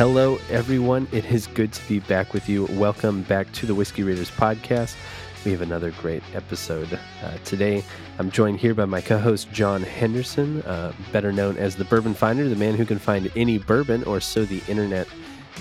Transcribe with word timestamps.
Hello, 0.00 0.38
everyone. 0.48 1.06
It 1.12 1.26
is 1.26 1.46
good 1.46 1.74
to 1.74 1.86
be 1.86 1.98
back 1.98 2.32
with 2.32 2.48
you. 2.48 2.64
Welcome 2.70 3.20
back 3.24 3.52
to 3.52 3.66
the 3.66 3.74
Whiskey 3.74 4.02
Raiders 4.02 4.30
podcast. 4.30 4.96
We 5.44 5.50
have 5.50 5.60
another 5.60 5.90
great 5.90 6.22
episode 6.32 6.98
uh, 7.22 7.36
today. 7.44 7.84
I'm 8.18 8.30
joined 8.30 8.60
here 8.60 8.72
by 8.72 8.86
my 8.86 9.02
co 9.02 9.18
host, 9.18 9.52
John 9.52 9.82
Henderson, 9.82 10.62
uh, 10.62 10.94
better 11.12 11.32
known 11.32 11.58
as 11.58 11.76
the 11.76 11.84
Bourbon 11.84 12.14
Finder, 12.14 12.48
the 12.48 12.56
man 12.56 12.76
who 12.76 12.86
can 12.86 12.98
find 12.98 13.30
any 13.36 13.58
bourbon, 13.58 14.02
or 14.04 14.20
so 14.20 14.46
the 14.46 14.62
internet 14.68 15.06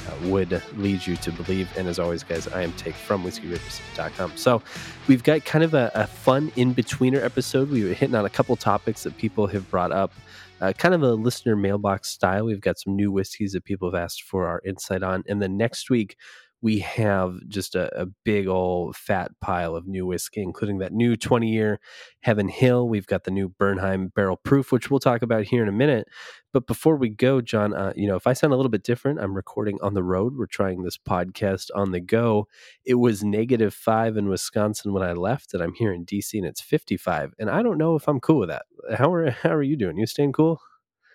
uh, 0.08 0.28
would 0.30 0.62
lead 0.78 1.06
you 1.06 1.16
to 1.18 1.32
believe. 1.32 1.70
And 1.78 1.88
as 1.88 2.00
always, 2.00 2.24
guys, 2.24 2.48
I 2.48 2.64
am 2.64 2.74
Take 2.74 2.96
from 2.96 3.24
whiskeyraiders.com. 3.24 4.38
So 4.38 4.62
we've 5.08 5.24
got 5.24 5.46
kind 5.46 5.64
of 5.64 5.74
a, 5.74 5.92
a 5.96 6.08
fun 6.08 6.52
in 6.56 6.74
betweener 6.74 7.24
episode. 7.24 7.70
We 7.70 7.84
were 7.84 7.94
hitting 7.94 8.16
on 8.16 8.26
a 8.26 8.30
couple 8.30 8.56
topics 8.56 9.04
that 9.04 9.18
people 9.18 9.48
have 9.48 9.70
brought 9.70 9.92
up 9.92 10.12
uh, 10.62 10.74
kind 10.74 10.94
of 10.94 11.04
a 11.04 11.14
listener 11.14 11.56
mailbox 11.56 12.10
style. 12.10 12.46
We've 12.46 12.62
got 12.62 12.80
some 12.80 12.96
new 12.96 13.12
whiskeys 13.12 13.54
that 13.54 13.64
people 13.64 13.92
have 13.92 14.02
asked 14.02 14.24
for 14.24 14.48
our 14.48 14.62
insight 14.66 15.04
on. 15.04 15.24
And 15.28 15.42
then 15.42 15.58
next 15.58 15.90
week, 15.90 16.18
we 16.62 16.80
have 16.80 17.40
just 17.48 17.76
a, 17.76 18.02
a, 18.02 18.06
big 18.26 18.48
old 18.48 18.96
fat 18.96 19.32
pile 19.40 19.76
of 19.76 19.88
new 19.88 20.06
whiskey, 20.06 20.42
including 20.42 20.80
that 20.80 20.92
new 20.92 21.16
20 21.16 21.48
year 21.48 21.80
Heaven 22.22 22.50
Hill. 22.50 22.88
We've 22.90 23.08
got 23.08 23.24
the 23.24 23.32
new 23.32 23.50
Bernheim 23.50 24.14
Barrel 24.14 24.38
Proof, 24.38 24.72
which 24.72 24.92
we'll 24.92 25.00
talk 25.00 25.22
about 25.22 25.46
here 25.46 25.64
in 25.64 25.70
a 25.70 25.74
minute. 25.74 26.08
But 26.52 26.68
before 26.68 26.98
we 26.98 27.10
go, 27.10 27.42
John, 27.42 27.74
uh, 27.74 27.94
you 27.96 28.08
know, 28.08 28.16
if 28.16 28.28
I 28.28 28.34
sound 28.34 28.54
a 28.54 28.56
little 28.58 28.72
bit 28.72 28.84
different, 28.84 29.20
I'm 29.20 29.36
recording 29.36 29.78
on 29.82 29.94
the 29.94 30.04
road. 30.04 30.36
We're 30.36 30.48
trying 30.48 30.84
this 30.84 30.98
podcast 30.98 31.70
on 31.76 31.92
the 31.92 32.02
go. 32.02 32.48
It 32.84 32.96
was 32.96 33.24
negative 33.24 33.74
five 33.74 34.18
in 34.18 34.28
Wisconsin 34.28 34.92
when 34.92 35.04
I 35.04 35.14
left, 35.14 35.54
and 35.54 35.64
I'm 35.64 35.74
here 35.76 35.94
in 35.94 36.06
DC 36.06 36.34
and 36.34 36.46
it's 36.46 36.62
55. 36.62 37.36
And 37.40 37.50
I 37.50 37.62
don't 37.62 37.78
know 37.78 37.96
if 37.96 38.08
I'm 38.08 38.20
cool 38.20 38.40
with 38.40 38.50
that. 38.50 38.66
How 38.98 39.14
are, 39.14 39.30
how 39.30 39.52
are 39.52 39.64
you 39.64 39.78
doing? 39.78 39.98
You 39.98 40.08
staying 40.08 40.34
cool? 40.34 40.60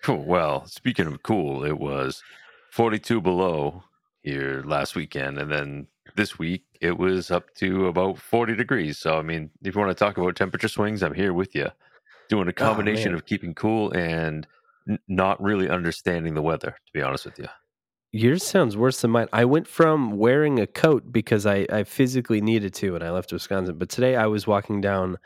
Well, 0.07 0.67
speaking 0.67 1.07
of 1.07 1.23
cool, 1.23 1.63
it 1.63 1.79
was 1.79 2.21
42 2.71 3.21
below 3.21 3.83
here 4.25 4.63
last 4.65 4.95
weekend, 4.95 5.37
and 5.37 5.51
then 5.51 5.87
this 6.15 6.39
week 6.39 6.63
it 6.81 6.97
was 6.97 7.31
up 7.31 7.53
to 7.55 7.87
about 7.87 8.17
40 8.17 8.55
degrees. 8.55 8.97
So, 8.97 9.17
I 9.17 9.21
mean, 9.21 9.51
if 9.63 9.75
you 9.75 9.79
want 9.81 9.95
to 9.95 10.03
talk 10.03 10.17
about 10.17 10.35
temperature 10.35 10.67
swings, 10.67 11.03
I'm 11.03 11.13
here 11.13 11.33
with 11.33 11.55
you, 11.55 11.69
doing 12.27 12.47
a 12.47 12.51
oh, 12.51 12.53
combination 12.53 13.13
oh, 13.13 13.15
of 13.15 13.25
keeping 13.25 13.53
cool 13.53 13.91
and 13.91 14.47
n- 14.89 14.99
not 15.07 15.41
really 15.41 15.69
understanding 15.69 16.33
the 16.33 16.41
weather. 16.41 16.71
To 16.71 16.93
be 16.93 17.01
honest 17.01 17.25
with 17.25 17.37
you, 17.37 17.47
yours 18.11 18.43
sounds 18.43 18.75
worse 18.75 19.01
than 19.01 19.11
mine. 19.11 19.27
I 19.31 19.45
went 19.45 19.67
from 19.67 20.17
wearing 20.17 20.59
a 20.59 20.67
coat 20.67 21.11
because 21.11 21.45
I, 21.45 21.67
I 21.71 21.83
physically 21.83 22.41
needed 22.41 22.73
to 22.75 22.93
when 22.93 23.03
I 23.03 23.11
left 23.11 23.31
Wisconsin, 23.31 23.77
but 23.77 23.89
today 23.89 24.15
I 24.15 24.25
was 24.25 24.47
walking 24.47 24.81
down 24.81 25.17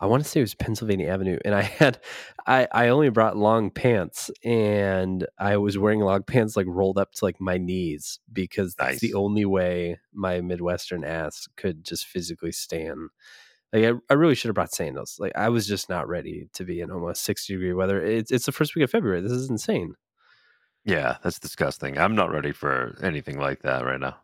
I 0.00 0.06
want 0.06 0.22
to 0.22 0.28
say 0.28 0.40
it 0.40 0.44
was 0.44 0.54
Pennsylvania 0.54 1.08
Avenue, 1.08 1.38
and 1.44 1.54
I 1.54 1.62
had 1.78 1.98
I 2.46 2.66
I 2.72 2.88
only 2.88 3.10
brought 3.10 3.36
long 3.36 3.70
pants, 3.70 4.30
and 4.44 5.26
I 5.38 5.58
was 5.58 5.76
wearing 5.76 6.00
long 6.00 6.22
pants 6.22 6.56
like 6.56 6.66
rolled 6.68 6.98
up 6.98 7.12
to 7.12 7.24
like 7.24 7.40
my 7.40 7.58
knees 7.58 8.18
because 8.32 8.74
that's 8.74 9.00
the 9.00 9.14
only 9.14 9.44
way 9.44 9.98
my 10.12 10.40
Midwestern 10.40 11.04
ass 11.04 11.46
could 11.56 11.84
just 11.84 12.06
physically 12.06 12.52
stand. 12.52 13.10
Like 13.72 13.84
I, 13.84 13.92
I 14.08 14.14
really 14.14 14.34
should 14.34 14.48
have 14.48 14.54
brought 14.54 14.72
sandals. 14.72 15.16
Like 15.20 15.32
I 15.36 15.50
was 15.50 15.66
just 15.66 15.88
not 15.88 16.08
ready 16.08 16.48
to 16.54 16.64
be 16.64 16.80
in 16.80 16.90
almost 16.90 17.22
sixty 17.22 17.52
degree 17.52 17.74
weather. 17.74 18.02
It's 18.02 18.32
it's 18.32 18.46
the 18.46 18.52
first 18.52 18.74
week 18.74 18.84
of 18.84 18.90
February. 18.90 19.20
This 19.20 19.32
is 19.32 19.50
insane. 19.50 19.94
Yeah, 20.84 21.18
that's 21.22 21.38
disgusting. 21.38 21.98
I'm 21.98 22.14
not 22.14 22.30
ready 22.32 22.52
for 22.52 22.96
anything 23.02 23.38
like 23.38 23.60
that 23.62 23.84
right 23.84 24.00
now. 24.00 24.16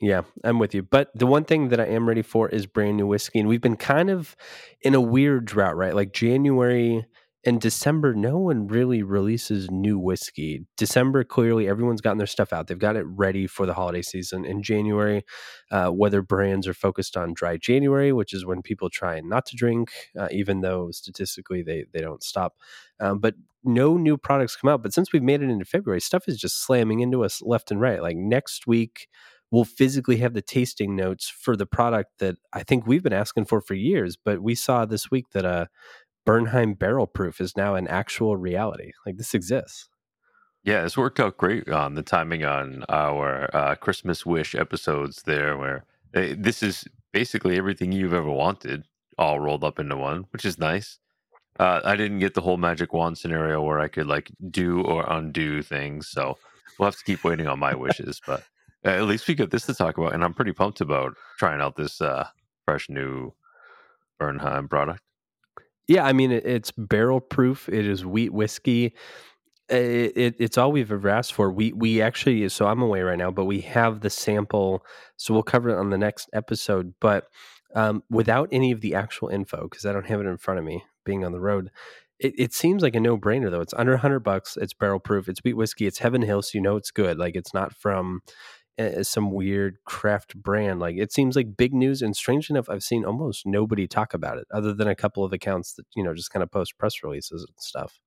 Yeah, 0.00 0.22
I'm 0.44 0.58
with 0.58 0.74
you. 0.74 0.82
But 0.82 1.10
the 1.14 1.26
one 1.26 1.44
thing 1.44 1.68
that 1.68 1.80
I 1.80 1.86
am 1.86 2.08
ready 2.08 2.22
for 2.22 2.48
is 2.48 2.66
brand 2.66 2.96
new 2.96 3.06
whiskey. 3.06 3.38
And 3.38 3.48
we've 3.48 3.60
been 3.60 3.76
kind 3.76 4.08
of 4.08 4.34
in 4.80 4.94
a 4.94 5.00
weird 5.00 5.44
drought, 5.44 5.76
right? 5.76 5.94
Like 5.94 6.12
January 6.12 7.04
and 7.44 7.60
December, 7.60 8.14
no 8.14 8.38
one 8.38 8.66
really 8.66 9.02
releases 9.02 9.70
new 9.70 9.98
whiskey. 9.98 10.66
December, 10.76 11.24
clearly, 11.24 11.68
everyone's 11.68 12.00
gotten 12.00 12.18
their 12.18 12.26
stuff 12.26 12.52
out. 12.52 12.66
They've 12.66 12.78
got 12.78 12.96
it 12.96 13.04
ready 13.06 13.46
for 13.46 13.66
the 13.66 13.74
holiday 13.74 14.02
season. 14.02 14.44
In 14.46 14.62
January, 14.62 15.22
uh, 15.70 15.88
whether 15.88 16.22
brands 16.22 16.66
are 16.66 16.74
focused 16.74 17.16
on 17.16 17.32
dry 17.34 17.56
January, 17.58 18.12
which 18.12 18.32
is 18.34 18.44
when 18.46 18.62
people 18.62 18.88
try 18.90 19.20
not 19.20 19.46
to 19.46 19.56
drink, 19.56 19.90
uh, 20.18 20.28
even 20.30 20.60
though 20.60 20.90
statistically 20.90 21.62
they, 21.62 21.84
they 21.92 22.00
don't 22.00 22.22
stop. 22.22 22.56
Um, 23.00 23.18
but 23.18 23.34
no 23.64 23.96
new 23.96 24.16
products 24.16 24.56
come 24.56 24.70
out. 24.70 24.82
But 24.82 24.92
since 24.94 25.12
we've 25.12 25.22
made 25.22 25.42
it 25.42 25.50
into 25.50 25.64
February, 25.64 26.00
stuff 26.00 26.28
is 26.28 26.38
just 26.38 26.62
slamming 26.64 27.00
into 27.00 27.24
us 27.24 27.40
left 27.42 27.70
and 27.70 27.80
right. 27.80 28.02
Like 28.02 28.16
next 28.16 28.66
week, 28.66 29.08
we'll 29.50 29.64
physically 29.64 30.18
have 30.18 30.34
the 30.34 30.42
tasting 30.42 30.94
notes 30.94 31.28
for 31.28 31.56
the 31.56 31.66
product 31.66 32.18
that 32.18 32.36
I 32.52 32.62
think 32.62 32.86
we've 32.86 33.02
been 33.02 33.12
asking 33.12 33.46
for 33.46 33.60
for 33.60 33.74
years. 33.74 34.16
But 34.16 34.40
we 34.40 34.54
saw 34.54 34.84
this 34.84 35.10
week 35.10 35.30
that 35.32 35.44
a 35.44 35.48
uh, 35.48 35.66
Bernheim 36.26 36.74
barrel 36.74 37.06
proof 37.06 37.40
is 37.40 37.56
now 37.56 37.74
an 37.74 37.88
actual 37.88 38.36
reality. 38.36 38.92
Like 39.06 39.16
this 39.16 39.34
exists. 39.34 39.88
Yeah, 40.62 40.84
it's 40.84 40.96
worked 40.96 41.18
out 41.18 41.38
great 41.38 41.68
on 41.70 41.94
the 41.94 42.02
timing 42.02 42.44
on 42.44 42.84
our 42.88 43.54
uh, 43.56 43.74
Christmas 43.76 44.26
wish 44.26 44.54
episodes 44.54 45.22
there, 45.22 45.56
where 45.56 45.84
uh, 46.14 46.34
this 46.36 46.62
is 46.62 46.84
basically 47.12 47.56
everything 47.56 47.92
you've 47.92 48.12
ever 48.12 48.30
wanted 48.30 48.84
all 49.16 49.40
rolled 49.40 49.64
up 49.64 49.78
into 49.78 49.96
one, 49.96 50.26
which 50.30 50.44
is 50.44 50.58
nice. 50.58 50.98
Uh, 51.58 51.80
I 51.84 51.96
didn't 51.96 52.20
get 52.20 52.34
the 52.34 52.40
whole 52.42 52.56
magic 52.56 52.92
wand 52.92 53.18
scenario 53.18 53.62
where 53.62 53.80
I 53.80 53.88
could 53.88 54.06
like 54.06 54.30
do 54.50 54.82
or 54.82 55.04
undo 55.10 55.62
things, 55.62 56.08
so 56.08 56.38
we'll 56.78 56.86
have 56.86 56.96
to 56.96 57.04
keep 57.04 57.24
waiting 57.24 57.46
on 57.46 57.58
my 57.58 57.74
wishes. 57.86 58.20
But 58.26 58.44
at 58.84 59.04
least 59.04 59.28
we 59.28 59.34
got 59.34 59.50
this 59.50 59.66
to 59.66 59.74
talk 59.74 59.98
about, 59.98 60.14
and 60.14 60.24
I'm 60.24 60.34
pretty 60.34 60.52
pumped 60.52 60.80
about 60.80 61.14
trying 61.38 61.60
out 61.60 61.76
this 61.76 62.00
uh, 62.00 62.26
fresh 62.64 62.88
new 62.88 63.32
Bernheim 64.20 64.68
product. 64.68 65.02
Yeah, 65.88 66.04
I 66.04 66.12
mean 66.12 66.30
it, 66.30 66.46
it's 66.46 66.70
barrel 66.70 67.20
proof. 67.20 67.68
It 67.68 67.86
is 67.86 68.04
wheat 68.04 68.32
whiskey. 68.32 68.94
It, 69.68 70.16
it, 70.16 70.36
it's 70.38 70.58
all 70.58 70.72
we've 70.72 70.90
ever 70.90 71.08
asked 71.08 71.32
for. 71.32 71.50
We 71.50 71.72
we 71.72 72.00
actually 72.00 72.48
so 72.48 72.66
I'm 72.66 72.82
away 72.82 73.02
right 73.02 73.18
now, 73.18 73.30
but 73.30 73.44
we 73.44 73.60
have 73.62 74.00
the 74.00 74.10
sample, 74.10 74.84
so 75.16 75.34
we'll 75.34 75.42
cover 75.42 75.70
it 75.70 75.78
on 75.78 75.90
the 75.90 75.98
next 75.98 76.28
episode. 76.32 76.94
But 77.00 77.26
um, 77.74 78.02
without 78.10 78.48
any 78.52 78.72
of 78.72 78.80
the 78.80 78.94
actual 78.94 79.28
info, 79.28 79.64
because 79.64 79.84
I 79.84 79.92
don't 79.92 80.06
have 80.06 80.20
it 80.20 80.26
in 80.26 80.36
front 80.38 80.58
of 80.58 80.64
me, 80.64 80.84
being 81.04 81.24
on 81.24 81.32
the 81.32 81.40
road, 81.40 81.70
it, 82.20 82.34
it 82.38 82.52
seems 82.52 82.82
like 82.82 82.94
a 82.94 83.00
no 83.00 83.18
brainer 83.18 83.50
though. 83.50 83.60
It's 83.60 83.74
under 83.74 83.96
hundred 83.96 84.20
bucks. 84.20 84.56
It's 84.56 84.74
barrel 84.74 85.00
proof. 85.00 85.28
It's 85.28 85.42
wheat 85.42 85.54
whiskey. 85.54 85.86
It's 85.86 85.98
Heaven 85.98 86.22
Hill, 86.22 86.42
so 86.42 86.50
you 86.54 86.62
know 86.62 86.76
it's 86.76 86.90
good. 86.90 87.18
Like 87.18 87.34
it's 87.34 87.54
not 87.54 87.74
from 87.74 88.20
some 89.02 89.32
weird 89.32 89.78
craft 89.84 90.36
brand. 90.36 90.80
Like 90.80 90.96
it 90.96 91.12
seems 91.12 91.36
like 91.36 91.56
big 91.56 91.72
news, 91.74 92.02
and 92.02 92.16
strange 92.16 92.50
enough, 92.50 92.68
I've 92.68 92.82
seen 92.82 93.04
almost 93.04 93.46
nobody 93.46 93.86
talk 93.86 94.14
about 94.14 94.38
it, 94.38 94.46
other 94.52 94.72
than 94.72 94.88
a 94.88 94.94
couple 94.94 95.24
of 95.24 95.32
accounts 95.32 95.74
that 95.74 95.86
you 95.94 96.02
know 96.02 96.14
just 96.14 96.30
kind 96.30 96.42
of 96.42 96.50
post 96.50 96.78
press 96.78 97.02
releases 97.02 97.42
and 97.42 97.54
stuff. 97.58 98.00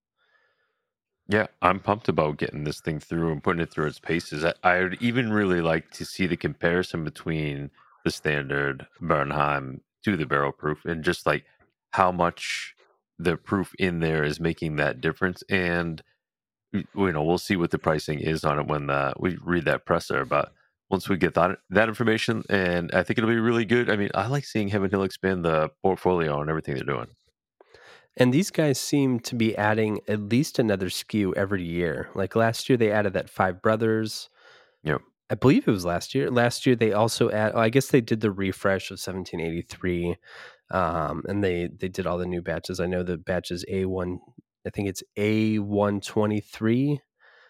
Yeah, 1.27 1.47
I'm 1.61 1.79
pumped 1.79 2.09
about 2.09 2.37
getting 2.37 2.65
this 2.65 2.81
thing 2.81 2.99
through 2.99 3.31
and 3.31 3.43
putting 3.43 3.61
it 3.61 3.71
through 3.71 3.87
its 3.87 3.99
paces. 3.99 4.43
I, 4.43 4.53
I 4.63 4.81
would 4.81 5.01
even 5.01 5.31
really 5.31 5.61
like 5.61 5.91
to 5.91 6.05
see 6.05 6.27
the 6.27 6.35
comparison 6.35 7.05
between 7.05 7.71
the 8.03 8.11
standard 8.11 8.87
Bernheim 9.01 9.79
to 10.03 10.17
the 10.17 10.25
barrel 10.25 10.51
proof, 10.51 10.83
and 10.85 11.03
just 11.03 11.25
like 11.25 11.45
how 11.91 12.11
much 12.11 12.75
the 13.19 13.37
proof 13.37 13.73
in 13.79 13.99
there 13.99 14.23
is 14.23 14.39
making 14.39 14.75
that 14.75 15.01
difference 15.01 15.43
and 15.49 16.01
you 16.71 16.85
know 16.95 17.23
we'll 17.23 17.37
see 17.37 17.55
what 17.55 17.71
the 17.71 17.77
pricing 17.77 18.19
is 18.19 18.43
on 18.43 18.59
it 18.59 18.67
when 18.67 18.87
the, 18.87 19.13
we 19.19 19.37
read 19.43 19.65
that 19.65 19.85
presser 19.85 20.25
but 20.25 20.51
once 20.93 21.09
we 21.09 21.17
get 21.17 21.33
that 21.33 21.57
that 21.71 21.89
information, 21.89 22.43
and 22.49 22.91
I 22.93 23.01
think 23.01 23.17
it'll 23.17 23.29
be 23.29 23.39
really 23.39 23.65
good. 23.65 23.89
I 23.89 23.95
mean, 23.95 24.11
I 24.13 24.27
like 24.27 24.45
seeing 24.45 24.67
Heaven 24.67 24.91
Hill 24.91 25.01
expand 25.01 25.43
the 25.43 25.69
portfolio 25.81 26.39
and 26.39 26.51
everything 26.51 26.75
they're 26.75 26.83
doing. 26.83 27.07
And 28.15 28.31
these 28.31 28.51
guys 28.51 28.79
seem 28.79 29.19
to 29.21 29.33
be 29.33 29.57
adding 29.57 30.01
at 30.07 30.19
least 30.19 30.59
another 30.59 30.89
SKU 30.89 31.33
every 31.35 31.63
year. 31.63 32.09
Like 32.13 32.35
last 32.35 32.69
year, 32.69 32.77
they 32.77 32.91
added 32.91 33.13
that 33.13 33.27
Five 33.27 33.59
Brothers. 33.59 34.29
Yeah. 34.83 34.99
I 35.31 35.35
believe 35.35 35.67
it 35.67 35.71
was 35.71 35.83
last 35.83 36.13
year. 36.13 36.29
Last 36.29 36.67
year, 36.67 36.75
they 36.75 36.93
also 36.93 37.31
add. 37.31 37.53
Oh, 37.55 37.59
I 37.59 37.69
guess 37.69 37.87
they 37.87 38.01
did 38.01 38.21
the 38.21 38.31
refresh 38.31 38.91
of 38.91 38.99
1783, 38.99 40.15
um, 40.69 41.23
and 41.27 41.43
they 41.43 41.69
they 41.75 41.89
did 41.89 42.05
all 42.05 42.19
the 42.19 42.27
new 42.27 42.43
batches. 42.43 42.79
I 42.79 42.85
know 42.85 43.01
the 43.01 43.17
batches 43.17 43.65
A 43.67 43.85
one. 43.85 44.19
I 44.67 44.69
think 44.69 44.89
it's 44.89 45.01
A 45.17 45.57
one 45.57 46.01
twenty 46.01 46.39
three 46.39 47.01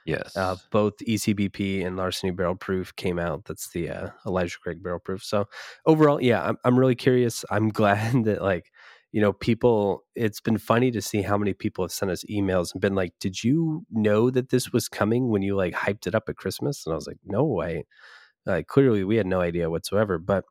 Yes. 0.05 0.35
Uh, 0.35 0.57
both 0.71 0.97
ECBP 0.97 1.85
and 1.85 1.95
Larceny 1.95 2.31
Barrel 2.31 2.55
Proof 2.55 2.95
came 2.95 3.19
out. 3.19 3.45
That's 3.45 3.69
the 3.69 3.89
uh, 3.89 4.09
Elijah 4.25 4.57
Craig 4.61 4.83
Barrel 4.83 4.99
Proof. 4.99 5.23
So 5.23 5.45
overall, 5.85 6.21
yeah, 6.21 6.43
I'm 6.43 6.57
I'm 6.65 6.77
really 6.77 6.95
curious. 6.95 7.45
I'm 7.49 7.69
glad 7.81 8.25
that 8.25 8.41
like 8.41 8.71
you 9.11 9.21
know 9.21 9.31
people. 9.31 10.03
It's 10.15 10.41
been 10.41 10.57
funny 10.57 10.91
to 10.91 11.01
see 11.01 11.21
how 11.21 11.37
many 11.37 11.53
people 11.53 11.85
have 11.85 11.91
sent 11.91 12.11
us 12.11 12.25
emails 12.29 12.73
and 12.73 12.81
been 12.81 12.95
like, 12.95 13.13
"Did 13.19 13.43
you 13.43 13.85
know 13.91 14.29
that 14.29 14.49
this 14.49 14.73
was 14.73 14.89
coming 14.89 15.29
when 15.29 15.41
you 15.41 15.55
like 15.55 15.73
hyped 15.73 16.07
it 16.07 16.15
up 16.15 16.27
at 16.27 16.35
Christmas?" 16.35 16.85
And 16.85 16.93
I 16.93 16.95
was 16.95 17.07
like, 17.07 17.19
"No 17.25 17.45
way." 17.45 17.85
Like 18.45 18.67
clearly, 18.67 19.05
we 19.05 19.15
had 19.15 19.27
no 19.27 19.39
idea 19.39 19.69
whatsoever. 19.69 20.17
But 20.17 20.43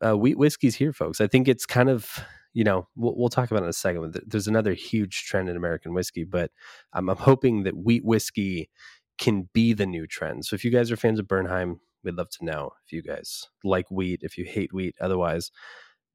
uh, 0.00 0.16
wheat 0.16 0.38
whiskey's 0.38 0.76
here, 0.76 0.92
folks. 0.92 1.20
I 1.20 1.26
think 1.26 1.48
it's 1.48 1.66
kind 1.66 1.90
of 1.90 2.20
you 2.52 2.64
know, 2.64 2.88
we'll, 2.96 3.14
we'll 3.16 3.28
talk 3.28 3.50
about 3.50 3.62
it 3.62 3.66
in 3.66 3.70
a 3.70 3.74
second. 3.74 4.20
There's 4.26 4.48
another 4.48 4.72
huge 4.72 5.24
trend 5.24 5.48
in 5.48 5.56
American 5.56 5.94
whiskey, 5.94 6.24
but 6.24 6.50
I'm, 6.92 7.08
I'm 7.08 7.16
hoping 7.16 7.62
that 7.64 7.76
wheat 7.76 8.04
whiskey 8.04 8.70
can 9.18 9.48
be 9.52 9.72
the 9.72 9.86
new 9.86 10.06
trend. 10.06 10.46
So 10.46 10.54
if 10.54 10.64
you 10.64 10.70
guys 10.70 10.90
are 10.90 10.96
fans 10.96 11.20
of 11.20 11.28
Bernheim, 11.28 11.80
we'd 12.02 12.14
love 12.14 12.30
to 12.30 12.44
know 12.44 12.72
if 12.84 12.92
you 12.92 13.02
guys 13.02 13.48
like 13.62 13.90
wheat, 13.90 14.20
if 14.22 14.38
you 14.38 14.44
hate 14.44 14.72
wheat, 14.72 14.96
otherwise. 15.00 15.50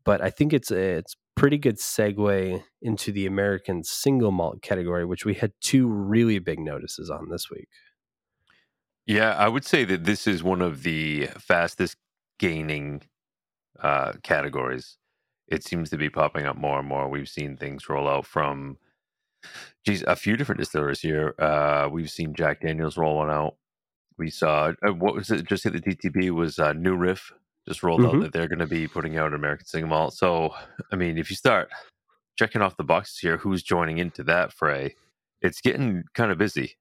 But 0.04 0.22
I 0.22 0.30
think 0.30 0.54
it's 0.54 0.72
a, 0.72 0.98
it's 0.98 1.16
pretty 1.36 1.58
good 1.58 1.78
segue 1.78 2.64
into 2.82 3.12
the 3.12 3.26
American 3.26 3.84
single 3.84 4.32
malt 4.32 4.62
category, 4.62 5.06
which 5.06 5.26
we 5.26 5.36
had 5.36 5.54
two 5.62 5.88
really 5.88 6.40
big 6.40 6.60
notices 6.60 7.10
on 7.10 7.30
this 7.30 7.50
week. 7.50 7.68
Yeah, 9.06 9.36
I 9.36 9.48
would 9.48 9.66
say 9.66 9.84
that 9.86 10.06
this 10.06 10.26
is 10.26 10.42
one 10.42 10.62
of 10.62 10.84
the 10.84 11.28
fastest 11.38 11.98
gaining 12.40 13.04
uh, 13.80 14.14
categories. 14.24 14.98
It 15.48 15.64
seems 15.64 15.90
to 15.92 15.98
be 15.98 16.10
popping 16.10 16.46
up 16.46 16.58
more 16.58 16.80
and 16.80 16.88
more. 16.88 17.08
We've 17.08 17.30
seen 17.30 17.56
things 17.58 17.88
roll 17.90 18.08
out 18.08 18.26
from, 18.26 18.78
geez, 19.86 20.04
a 20.08 20.16
few 20.16 20.36
different 20.38 20.60
distilleries 20.60 21.02
here. 21.02 21.36
Uh, 21.40 21.88
we've 21.92 22.10
seen 22.10 22.34
Jack 22.34 22.62
Daniels 22.62 22.98
roll 22.98 23.18
one 23.18 23.30
out. 23.30 23.56
We 24.18 24.30
saw 24.30 24.72
uh, 24.88 24.94
what 24.94 25.14
was 25.14 25.30
it? 25.30 25.46
Just 25.48 25.64
hit 25.66 25.74
the 25.74 25.82
DTB 25.82 26.32
was 26.32 26.58
uh, 26.58 26.74
New 26.74 26.96
Riff 26.96 27.32
just 27.68 27.84
rolled 27.84 28.02
Mhm. 28.02 28.16
out 28.16 28.22
that 28.22 28.32
they're 28.34 28.48
going 28.48 28.60
to 28.60 28.68
be 28.68 28.88
putting 28.88 29.18
out 29.18 29.34
American 29.34 29.66
Single 29.66 29.90
Malt. 29.90 30.14
So, 30.14 30.54
I 30.92 30.96
mean, 30.96 31.18
if 31.18 31.30
you 31.30 31.36
start 31.36 31.70
checking 32.38 32.62
off 32.62 32.78
the 32.78 32.84
boxes 32.84 33.18
here, 33.20 33.38
who's 33.38 33.62
joining 33.64 33.98
into 33.98 34.24
that 34.24 34.54
fray? 34.54 34.96
It's 35.42 35.62
getting 35.62 36.04
kind 36.14 36.32
of 36.32 36.38
busy. 36.38 36.76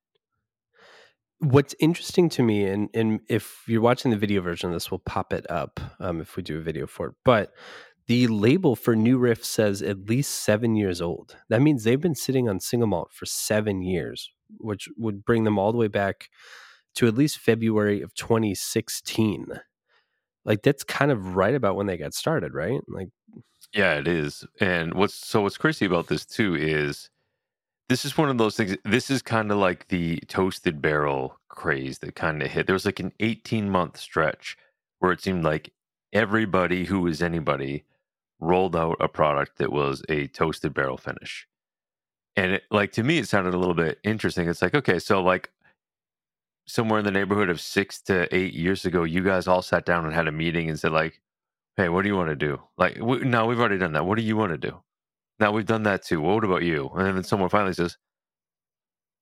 What's 1.41 1.75
interesting 1.81 2.29
to 2.31 2.43
me, 2.43 2.65
and 2.67 2.89
and 2.95 3.21
if 3.29 3.65
you're 3.67 3.81
watching 3.83 4.11
the 4.11 4.17
video 4.17 4.41
version 4.41 4.71
of 4.71 4.75
this, 4.75 4.91
we'll 4.91 5.01
pop 5.05 5.33
it 5.33 5.51
up 5.51 5.81
um, 6.01 6.21
if 6.21 6.37
we 6.37 6.43
do 6.43 6.59
a 6.59 6.63
video 6.63 6.87
for 6.87 7.09
it. 7.09 7.15
But 7.25 7.53
the 8.07 8.27
label 8.27 8.77
for 8.77 8.95
New 8.95 9.19
Riff 9.19 9.45
says 9.45 9.81
at 9.83 10.09
least 10.09 10.45
seven 10.45 10.77
years 10.77 11.01
old. 11.01 11.37
That 11.49 11.63
means 11.63 11.85
they've 11.85 12.01
been 12.01 12.15
sitting 12.15 12.49
on 12.49 12.61
single 12.61 12.89
malt 12.89 13.13
for 13.13 13.27
seven 13.27 13.83
years, 13.83 14.31
which 14.59 14.89
would 14.97 15.25
bring 15.25 15.45
them 15.45 15.59
all 15.59 15.73
the 15.73 15.79
way 15.79 15.89
back 15.89 16.29
to 16.97 17.07
at 17.07 17.15
least 17.15 17.39
February 17.39 18.03
of 18.03 18.15
2016. 18.15 19.47
Like 20.45 20.63
that's 20.63 20.85
kind 20.85 21.11
of 21.11 21.37
right 21.37 21.55
about 21.55 21.77
when 21.77 21.87
they 21.87 21.97
got 21.97 22.15
started, 22.15 22.53
right? 22.53 22.81
Like 22.89 23.09
Yeah, 23.73 23.95
it 23.95 24.07
is. 24.07 24.45
And 24.61 24.95
what's 24.95 25.15
so 25.15 25.41
what's 25.41 25.57
crazy 25.57 25.87
about 25.87 26.09
this 26.09 26.27
too 26.27 26.55
is 26.55 27.09
this 27.89 28.05
is 28.05 28.19
one 28.19 28.29
of 28.29 28.39
those 28.39 28.57
things. 28.57 28.77
This 28.85 29.11
is 29.11 29.23
kind 29.23 29.51
of 29.51 29.59
like 29.59 29.89
the 29.89 30.19
toasted 30.29 30.83
barrel 30.83 31.39
craze 31.49 31.99
that 32.01 32.15
kind 32.15 32.43
of 32.43 32.51
hit. 32.51 32.67
There 32.67 32.75
was 32.75 32.87
like 32.87 33.01
an 33.01 33.13
18 33.21 33.71
month 33.71 33.99
stretch 33.99 34.57
where 34.99 35.13
it 35.13 35.23
seemed 35.23 35.45
like 35.45 35.73
everybody 36.13 36.85
who 36.85 37.01
was 37.01 37.23
anybody 37.23 37.85
rolled 38.45 38.77
out 38.77 38.97
a 39.01 39.09
product 39.09 39.59
that 39.59 39.73
was 39.73 40.03
a 40.09 40.27
toasted 40.29 40.75
barrel 40.75 40.97
finish. 40.97 41.47
And 42.37 42.53
it, 42.53 42.63
like 42.71 42.93
to 42.93 43.03
me, 43.03 43.19
it 43.19 43.29
sounded 43.29 43.55
a 43.55 43.59
little 43.59 43.75
bit 43.75 43.99
interesting. 44.05 44.49
It's 44.49 44.63
like, 44.63 44.75
okay, 44.75 44.99
so 44.99 45.23
like 45.23 45.51
somewhere 46.67 46.99
in 46.99 47.05
the 47.05 47.11
neighborhood 47.11 47.49
of 47.49 47.61
six 47.61 48.01
to 48.03 48.35
eight 48.35 48.55
years 48.55 48.85
ago, 48.85 49.05
you 49.05 49.23
guys 49.23 49.47
all 49.47 49.63
sat 49.63 49.85
down 49.85 50.05
and 50.05 50.15
had 50.15 50.29
a 50.29 50.33
meeting 50.33 50.69
and 50.69 50.79
said, 50.79 50.93
like, 50.93 51.21
hey, 51.77 51.89
what 51.89 52.03
do 52.03 52.09
you 52.09 52.17
want 52.17 52.31
to 52.31 52.37
do? 52.37 52.61
Like, 52.77 52.99
we, 53.01 53.19
no, 53.21 53.47
we've 53.47 53.59
already 53.59 53.79
done 53.79 53.93
that. 53.93 54.07
What 54.07 54.19
do 54.19 54.25
you 54.25 54.37
want 54.37 54.53
to 54.53 54.59
do? 54.59 54.83
Now 55.39 55.53
we've 55.53 55.67
done 55.67 55.83
that 55.85 56.05
too. 56.05 56.21
What 56.21 56.45
about 56.45 56.63
you? 56.63 56.91
And 56.95 57.17
then 57.17 57.25
someone 57.25 57.49
finally 57.49 57.75
says, 57.75 57.97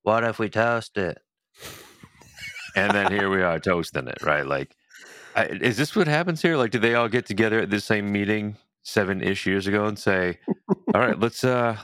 what 0.02 0.24
if 0.24 0.38
we 0.38 0.48
toast 0.48 0.96
it? 0.98 1.18
and 2.76 2.92
then 2.92 3.10
here 3.10 3.30
we 3.30 3.42
are 3.42 3.58
toasting 3.58 4.08
it, 4.08 4.22
right? 4.22 4.46
Like, 4.46 4.74
I, 5.34 5.46
is 5.46 5.76
this 5.76 5.96
what 5.96 6.08
happens 6.08 6.42
here? 6.42 6.56
Like, 6.56 6.70
do 6.70 6.78
they 6.78 6.94
all 6.94 7.08
get 7.08 7.26
together 7.26 7.60
at 7.60 7.70
the 7.70 7.80
same 7.80 8.12
meeting 8.12 8.56
seven 8.82 9.22
ish 9.22 9.46
years 9.46 9.66
ago 9.66 9.84
and 9.86 9.98
say, 9.98 10.38
all 10.94 11.00
right, 11.00 11.18
let's, 11.18 11.44
uh, 11.44 11.76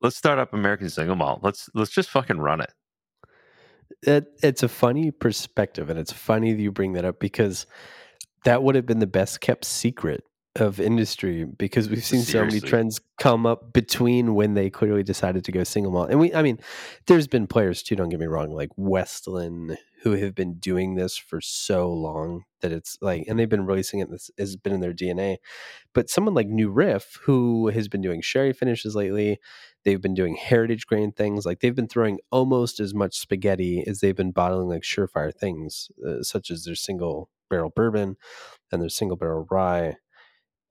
let's 0.00 0.16
start 0.16 0.38
up 0.38 0.52
American 0.52 0.90
single 0.90 1.16
malt. 1.16 1.40
Let's, 1.42 1.68
let's 1.74 1.90
just 1.90 2.10
fucking 2.10 2.38
run 2.38 2.60
it. 2.60 2.72
it, 4.02 4.26
it's 4.42 4.62
a 4.62 4.68
funny 4.68 5.10
perspective, 5.10 5.90
and 5.90 5.98
it's 5.98 6.12
funny 6.12 6.52
that 6.52 6.60
you 6.62 6.72
bring 6.72 6.94
that 6.94 7.04
up 7.04 7.20
because 7.20 7.66
that 8.44 8.62
would 8.62 8.74
have 8.74 8.86
been 8.86 8.98
the 8.98 9.06
best 9.06 9.40
kept 9.40 9.64
secret 9.64 10.24
of 10.56 10.78
industry 10.78 11.44
because 11.44 11.88
we've 11.88 12.04
seen 12.04 12.20
so 12.20 12.44
many 12.44 12.60
trends 12.60 13.00
come 13.18 13.46
up 13.46 13.72
between 13.72 14.34
when 14.34 14.52
they 14.52 14.68
clearly 14.68 15.02
decided 15.02 15.44
to 15.44 15.52
go 15.52 15.64
single 15.64 15.92
malt. 15.92 16.10
And 16.10 16.20
we 16.20 16.34
I 16.34 16.42
mean, 16.42 16.58
there's 17.06 17.26
been 17.26 17.46
players 17.46 17.82
too, 17.82 17.96
don't 17.96 18.10
get 18.10 18.20
me 18.20 18.26
wrong, 18.26 18.50
like 18.50 18.70
Westland 18.76 19.78
who 20.02 20.12
have 20.12 20.34
been 20.34 20.54
doing 20.54 20.94
this 20.94 21.16
for 21.16 21.40
so 21.40 21.92
long 21.92 22.42
that 22.60 22.72
it's 22.72 22.98
like 23.00 23.24
and 23.28 23.38
they've 23.38 23.48
been 23.48 23.66
releasing 23.66 24.00
it 24.00 24.10
this 24.10 24.30
has 24.38 24.56
been 24.56 24.72
in 24.72 24.80
their 24.80 24.92
DNA. 24.92 25.36
But 25.94 26.10
someone 26.10 26.34
like 26.34 26.48
New 26.48 26.70
Riff 26.70 27.18
who 27.22 27.68
has 27.68 27.88
been 27.88 28.00
doing 28.00 28.20
sherry 28.20 28.52
finishes 28.52 28.96
lately, 28.96 29.38
they've 29.84 30.00
been 30.00 30.14
doing 30.14 30.36
heritage 30.36 30.86
grain 30.86 31.12
things, 31.12 31.46
like 31.46 31.60
they've 31.60 31.74
been 31.74 31.88
throwing 31.88 32.18
almost 32.30 32.80
as 32.80 32.94
much 32.94 33.18
spaghetti 33.18 33.84
as 33.86 34.00
they've 34.00 34.16
been 34.16 34.32
bottling 34.32 34.68
like 34.68 34.82
surefire 34.82 35.34
things 35.34 35.88
uh, 36.06 36.22
such 36.22 36.50
as 36.50 36.64
their 36.64 36.74
single 36.74 37.30
barrel 37.48 37.72
bourbon 37.74 38.16
and 38.70 38.82
their 38.82 38.88
single 38.88 39.16
barrel 39.16 39.46
rye 39.50 39.96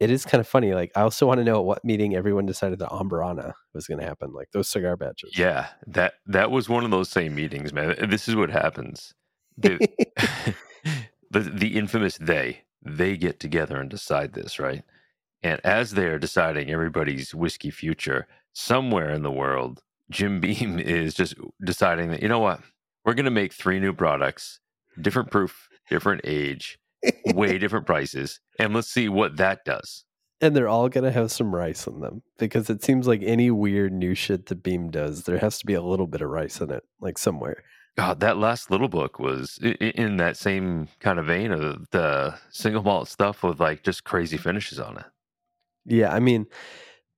it 0.02 0.10
is 0.10 0.26
kind 0.26 0.42
of 0.42 0.48
funny. 0.48 0.74
Like, 0.74 0.92
I 0.96 1.02
also 1.02 1.28
want 1.28 1.38
to 1.38 1.44
know 1.44 1.60
at 1.60 1.66
what 1.66 1.86
meeting 1.86 2.16
everyone 2.16 2.48
decided 2.48 2.80
that 2.80 2.90
Amburana 2.90 3.54
was 3.76 3.86
going 3.86 4.00
to 4.00 4.06
happen, 4.06 4.34
like 4.34 4.50
those 4.52 4.68
cigar 4.68 4.98
batches. 4.98 5.38
Yeah, 5.38 5.68
that 5.86 6.16
that 6.26 6.50
was 6.50 6.68
one 6.68 6.84
of 6.84 6.90
those 6.90 7.08
same 7.08 7.36
meetings, 7.36 7.72
man. 7.72 7.96
This 8.10 8.28
is 8.28 8.36
what 8.36 8.50
happens. 8.50 9.14
The, 9.58 9.80
the 11.32 11.40
the 11.40 11.78
infamous 11.78 12.18
they 12.18 12.64
they 12.84 13.18
get 13.18 13.40
together 13.40 13.78
and 13.80 13.90
decide 13.90 14.34
this, 14.34 14.60
right? 14.60 14.84
And 15.44 15.60
as 15.64 15.92
they 15.92 16.06
are 16.06 16.20
deciding 16.20 16.70
everybody's 16.72 17.34
whiskey 17.34 17.72
future, 17.72 18.28
somewhere 18.54 19.10
in 19.12 19.24
the 19.24 19.32
world, 19.32 19.82
Jim 20.10 20.40
Beam 20.40 20.80
is 20.98 21.14
just 21.14 21.36
deciding 21.64 22.10
that 22.12 22.22
you 22.22 22.28
know 22.28 22.40
what, 22.40 22.62
we're 23.06 23.14
going 23.14 23.26
to 23.26 23.32
make 23.32 23.54
three 23.54 23.80
new 23.80 23.94
products, 23.94 24.60
different 25.02 25.32
proof, 25.32 25.68
different 25.90 26.22
age, 26.24 26.80
way 27.34 27.58
different 27.58 27.86
prices, 27.86 28.40
and 28.60 28.74
let's 28.74 28.88
see 28.90 29.10
what 29.10 29.38
that 29.38 29.66
does. 29.66 30.06
and 30.42 30.56
they're 30.56 30.68
all 30.68 30.90
going 30.90 31.04
to 31.04 31.12
have 31.12 31.32
some 31.32 31.54
rice 31.54 31.86
in 31.88 32.00
them 32.00 32.24
because 32.40 32.70
it 32.70 32.84
seems 32.84 33.08
like 33.08 33.22
any 33.24 33.52
weird 33.52 33.94
new 33.94 34.16
shit 34.16 34.48
that 34.48 34.64
Beam 34.64 34.90
does, 34.90 35.24
there 35.24 35.38
has 35.38 35.60
to 35.60 35.66
be 35.68 35.76
a 35.76 35.82
little 35.84 36.08
bit 36.08 36.22
of 36.22 36.30
rice 36.30 36.60
in 36.62 36.72
it, 36.72 36.84
like 37.00 37.18
somewhere. 37.18 37.64
God, 37.98 38.22
that 38.22 38.38
last 38.38 38.72
little 38.72 38.88
book 38.88 39.20
was 39.20 39.60
in 39.62 40.18
that 40.18 40.38
same 40.38 40.88
kind 41.00 41.20
of 41.20 41.26
vein 41.26 41.52
of 41.52 41.90
the 41.92 42.36
single 42.50 42.84
malt 42.84 43.08
stuff 43.10 43.44
with 43.44 43.60
like 43.60 43.84
just 43.84 44.04
crazy 44.06 44.38
finishes 44.38 44.80
on 44.80 44.98
it. 44.98 45.06
Yeah, 45.86 46.14
I 46.14 46.20
mean, 46.20 46.48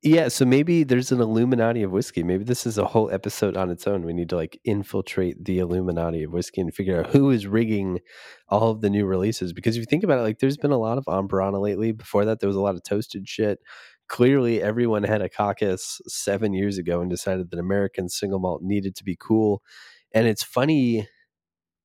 yeah, 0.02 0.28
so 0.28 0.44
maybe 0.44 0.84
there's 0.84 1.14
an 1.14 1.22
Illuminati 1.22 1.82
of 1.84 1.92
whiskey. 1.92 2.24
Maybe 2.24 2.44
this 2.44 2.66
is 2.66 2.78
a 2.78 2.86
whole 2.86 3.10
episode 3.10 3.56
on 3.56 3.70
its 3.70 3.88
own. 3.88 4.04
We 4.04 4.12
need 4.14 4.28
to 4.30 4.36
like 4.36 4.60
infiltrate 4.66 5.46
the 5.46 5.60
Illuminati 5.60 6.24
of 6.24 6.34
whiskey 6.34 6.60
and 6.60 6.74
figure 6.74 7.00
out 7.00 7.12
who 7.12 7.30
is 7.30 7.48
rigging 7.48 8.00
all 8.50 8.72
of 8.72 8.82
the 8.82 8.90
new 8.90 9.06
releases. 9.06 9.54
Because 9.54 9.78
if 9.78 9.80
you 9.80 9.86
think 9.86 10.04
about 10.04 10.20
it, 10.20 10.24
like 10.24 10.40
there's 10.40 10.58
been 10.58 10.72
a 10.72 10.78
lot 10.78 10.98
of 10.98 11.06
Amburana 11.06 11.62
lately. 11.62 11.94
Before 11.94 12.26
that, 12.26 12.42
there 12.42 12.50
was 12.50 12.58
a 12.58 12.62
lot 12.62 12.76
of 12.76 12.84
toasted 12.84 13.30
shit. 13.30 13.60
Clearly, 14.10 14.62
everyone 14.62 15.04
had 15.04 15.22
a 15.22 15.30
caucus 15.30 16.02
seven 16.08 16.54
years 16.54 16.78
ago 16.78 17.00
and 17.00 17.10
decided 17.10 17.50
that 17.50 17.60
American 17.60 18.10
single 18.10 18.40
malt 18.40 18.62
needed 18.62 18.98
to 18.98 19.06
be 19.06 19.16
cool. 19.18 19.62
And 20.14 20.28
it's 20.28 20.44
funny 20.44 21.08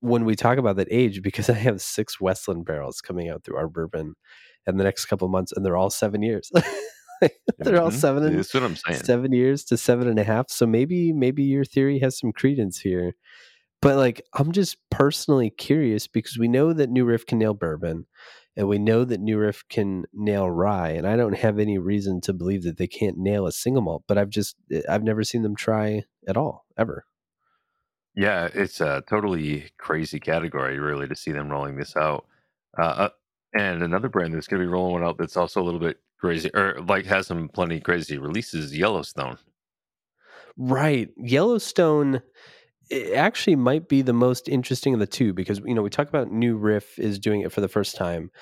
when 0.00 0.24
we 0.24 0.36
talk 0.36 0.58
about 0.58 0.76
that 0.76 0.88
age 0.90 1.22
because 1.22 1.48
I 1.50 1.54
have 1.54 1.80
six 1.80 2.20
Westland 2.20 2.64
barrels 2.66 3.00
coming 3.00 3.28
out 3.28 3.44
through 3.44 3.56
our 3.56 3.68
bourbon 3.68 4.14
in 4.66 4.76
the 4.76 4.84
next 4.84 5.06
couple 5.06 5.26
of 5.26 5.32
months, 5.32 5.52
and 5.52 5.64
they're 5.64 5.76
all 5.76 5.90
seven 5.90 6.22
years. 6.22 6.50
they're 7.58 7.80
all 7.82 7.90
Mhm. 7.90 7.94
seven 7.94 8.22
and 8.24 8.38
That's 8.38 8.54
what 8.54 8.62
I'm 8.62 8.76
saying. 8.76 9.02
seven 9.04 9.32
years 9.32 9.64
to 9.64 9.76
seven 9.76 10.06
and 10.08 10.18
a 10.18 10.24
half. 10.24 10.50
So 10.50 10.66
maybe 10.66 11.12
maybe 11.12 11.42
your 11.42 11.64
theory 11.64 11.98
has 11.98 12.18
some 12.18 12.32
credence 12.32 12.78
here. 12.80 13.14
But 13.80 13.96
like 13.96 14.22
I'm 14.34 14.52
just 14.52 14.76
personally 14.90 15.50
curious 15.50 16.06
because 16.06 16.38
we 16.38 16.48
know 16.48 16.72
that 16.72 16.90
New 16.90 17.04
Riff 17.04 17.26
can 17.26 17.38
nail 17.38 17.54
bourbon 17.54 18.06
and 18.56 18.68
we 18.68 18.78
know 18.78 19.04
that 19.04 19.20
New 19.20 19.38
Riff 19.38 19.64
can 19.68 20.04
nail 20.12 20.48
rye. 20.50 20.90
And 20.90 21.06
I 21.08 21.16
don't 21.16 21.36
have 21.36 21.58
any 21.58 21.78
reason 21.78 22.20
to 22.22 22.32
believe 22.32 22.62
that 22.64 22.76
they 22.76 22.86
can't 22.88 23.16
nail 23.18 23.46
a 23.46 23.52
single 23.52 23.82
malt, 23.82 24.04
but 24.06 24.18
I've 24.18 24.30
just 24.30 24.56
I've 24.88 25.02
never 25.04 25.24
seen 25.24 25.42
them 25.42 25.56
try 25.56 26.02
at 26.28 26.36
all, 26.36 26.66
ever. 26.76 27.04
Yeah, 28.18 28.48
it's 28.52 28.80
a 28.80 29.04
totally 29.08 29.70
crazy 29.78 30.18
category, 30.18 30.80
really, 30.80 31.06
to 31.06 31.14
see 31.14 31.30
them 31.30 31.48
rolling 31.48 31.76
this 31.76 31.96
out. 31.96 32.26
Uh, 32.76 32.82
uh, 32.82 33.08
and 33.56 33.80
another 33.80 34.08
brand 34.08 34.34
that's 34.34 34.48
going 34.48 34.60
to 34.60 34.66
be 34.66 34.72
rolling 34.72 34.94
one 34.94 35.04
out 35.04 35.18
that's 35.18 35.36
also 35.36 35.62
a 35.62 35.64
little 35.64 35.78
bit 35.78 35.98
crazy, 36.18 36.50
or 36.52 36.80
like 36.88 37.06
has 37.06 37.28
some 37.28 37.48
plenty 37.48 37.78
crazy 37.78 38.18
releases. 38.18 38.76
Yellowstone. 38.76 39.38
Right. 40.56 41.10
Yellowstone 41.16 42.20
actually 43.14 43.54
might 43.54 43.88
be 43.88 44.02
the 44.02 44.12
most 44.12 44.48
interesting 44.48 44.94
of 44.94 45.00
the 45.00 45.06
two 45.06 45.32
because 45.32 45.60
you 45.64 45.72
know 45.72 45.82
we 45.82 45.88
talk 45.88 46.08
about 46.08 46.32
New 46.32 46.56
Riff 46.56 46.98
is 46.98 47.20
doing 47.20 47.42
it 47.42 47.52
for 47.52 47.60
the 47.60 47.68
first 47.68 47.94
time, 47.94 48.32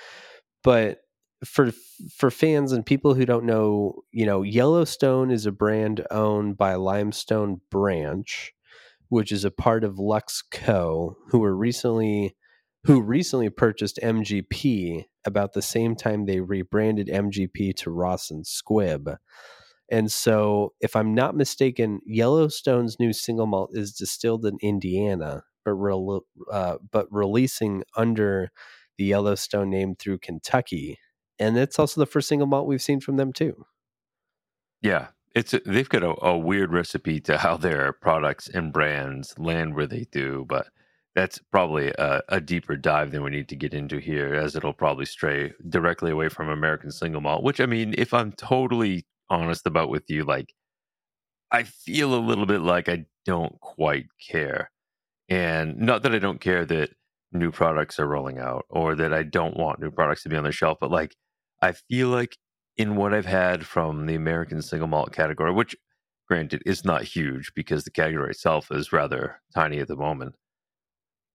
but 0.64 1.00
for 1.45 1.71
for 2.16 2.30
fans 2.30 2.73
and 2.73 2.87
people 2.87 3.12
who 3.12 3.26
don't 3.26 3.45
know, 3.45 4.00
you 4.11 4.25
know, 4.25 4.40
Yellowstone 4.40 5.30
is 5.30 5.45
a 5.45 5.52
brand 5.52 6.06
owned 6.11 6.56
by 6.56 6.76
Limestone 6.76 7.61
Branch, 7.71 8.54
which 9.09 9.33
is 9.33 9.45
a 9.45 9.51
part 9.51 9.85
of 9.85 9.97
LuxCo, 9.97 11.15
who 11.29 11.39
were 11.39 11.57
recently 11.57 12.35
who 12.87 13.03
recently 13.03 13.51
purchased 13.51 13.99
MGP 14.01 15.05
about 15.25 15.55
the 15.55 15.63
same 15.63 15.97
time 15.97 16.25
they 16.25 16.41
rebranded 16.41 17.09
MGP 17.09 17.75
to 17.79 17.91
Ross 17.91 18.31
and 18.31 18.45
Squibb. 18.45 19.17
And 19.91 20.11
so, 20.11 20.73
if 20.81 20.95
I'm 20.97 21.15
not 21.15 21.37
mistaken, 21.37 22.01
Yellowstone's 22.05 22.99
new 22.99 23.13
single 23.13 23.47
malt 23.47 23.71
is 23.73 23.93
distilled 23.93 24.47
in 24.47 24.57
Indiana, 24.61 25.45
but 25.65 25.75
rel 25.75 26.25
uh, 26.51 26.77
but 26.91 27.07
releasing 27.11 27.85
under 27.97 28.51
the 28.99 29.05
Yellowstone 29.05 29.71
name 29.71 29.95
through 29.97 30.19
Kentucky, 30.19 30.99
and 31.39 31.57
it's 31.57 31.79
also 31.79 32.01
the 32.01 32.07
first 32.07 32.29
single 32.29 32.49
malt 32.49 32.67
we've 32.67 32.83
seen 32.83 33.01
from 33.01 33.17
them 33.17 33.33
too. 33.33 33.67
Yeah, 34.83 35.09
it's 35.37 35.52
a, 35.52 35.61
they've 35.66 35.88
got 35.88 36.02
a, 36.02 36.14
a 36.25 36.37
weird 36.37 36.73
recipe 36.73 37.21
to 37.21 37.37
how 37.37 37.59
their 37.59 37.93
products 37.93 38.49
and 38.49 38.73
brands 38.73 39.38
land 39.38 39.75
where 39.75 39.87
they 39.87 40.07
do, 40.11 40.47
but 40.49 40.69
that's 41.14 41.38
probably 41.52 41.93
a, 41.99 42.23
a, 42.31 42.40
deeper 42.40 42.75
dive 42.75 43.11
than 43.11 43.23
we 43.23 43.31
need 43.31 43.49
to 43.50 43.57
get 43.57 43.75
into 43.75 43.99
here, 43.99 44.35
as 44.35 44.57
it'll 44.57 44.73
probably 44.73 45.05
stray 45.05 45.52
directly 45.69 46.11
away 46.11 46.31
from 46.31 46.49
American 46.49 46.90
single 46.90 47.21
malt. 47.21 47.43
Which 47.43 47.61
I 47.61 47.66
mean, 47.66 47.95
if 47.99 48.14
I'm 48.14 48.33
totally 48.33 49.07
honest 49.28 49.66
about 49.66 49.90
with 49.90 50.05
you, 50.09 50.25
like 50.25 50.55
I 51.52 51.64
feel 51.64 52.14
a 52.14 52.16
little 52.16 52.47
bit 52.47 52.62
like 52.62 52.88
I 52.88 53.05
don't 53.26 53.61
quite 53.61 54.07
care, 54.26 54.71
and 55.28 55.76
not 55.78 56.02
that 56.02 56.14
I 56.14 56.19
don't 56.19 56.40
care 56.40 56.64
that 56.64 56.90
new 57.33 57.50
products 57.50 57.99
are 57.99 58.07
rolling 58.07 58.38
out 58.38 58.64
or 58.71 58.95
that 58.95 59.12
I 59.12 59.23
don't 59.23 59.57
want 59.57 59.81
new 59.81 59.90
products 59.90 60.23
to 60.23 60.31
be 60.31 60.37
on 60.37 60.45
the 60.45 60.52
shelf, 60.52 60.78
but 60.81 60.90
like 60.90 61.14
I 61.61 61.73
feel 61.73 62.09
like 62.09 62.38
in 62.76 62.97
what 62.97 63.14
I've 63.14 63.26
had 63.26 63.64
from 63.64 64.06
the 64.06 64.14
American 64.14 64.61
single 64.62 64.88
malt 64.88 65.12
category, 65.12 65.52
which 65.52 65.76
granted 66.28 66.62
is 66.66 66.85
not 66.85 67.04
huge 67.04 67.52
because 67.54 67.85
the 67.85 67.90
category 67.90 68.30
itself 68.30 68.71
is 68.71 68.92
rather 68.92 69.40
tiny 69.54 69.78
at 69.78 69.88
the 69.88 69.97
moment. 69.97 70.35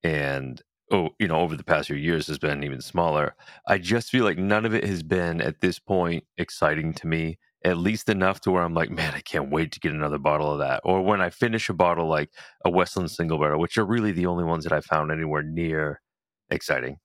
And 0.03 0.61
oh 0.91 1.09
you 1.19 1.27
know 1.27 1.37
over 1.37 1.55
the 1.55 1.63
past 1.63 1.87
few 1.87 1.95
years 1.95 2.27
has 2.27 2.37
been 2.37 2.63
even 2.63 2.81
smaller. 2.81 3.35
I 3.67 3.77
just 3.77 4.09
feel 4.09 4.25
like 4.25 4.37
none 4.37 4.65
of 4.65 4.73
it 4.73 4.83
has 4.83 5.03
been 5.03 5.41
at 5.41 5.61
this 5.61 5.79
point 5.79 6.25
exciting 6.37 6.93
to 6.95 7.07
me 7.07 7.37
at 7.63 7.77
least 7.77 8.09
enough 8.09 8.41
to 8.41 8.49
where 8.49 8.63
i'm 8.63 8.73
like 8.73 8.89
man 8.89 9.13
i 9.13 9.19
can't 9.19 9.51
wait 9.51 9.71
to 9.71 9.79
get 9.79 9.91
another 9.91 10.17
bottle 10.17 10.51
of 10.51 10.59
that. 10.59 10.81
Or 10.83 11.01
when 11.01 11.21
i 11.21 11.29
finish 11.29 11.69
a 11.69 11.73
bottle 11.73 12.07
like 12.07 12.31
a 12.65 12.69
westland 12.69 13.11
single 13.11 13.37
barrel 13.37 13.59
which 13.59 13.77
are 13.77 13.85
really 13.85 14.11
the 14.11 14.25
only 14.25 14.43
ones 14.43 14.63
that 14.63 14.73
i 14.73 14.81
found 14.81 15.11
anywhere 15.11 15.43
near 15.43 16.01
exciting. 16.49 16.97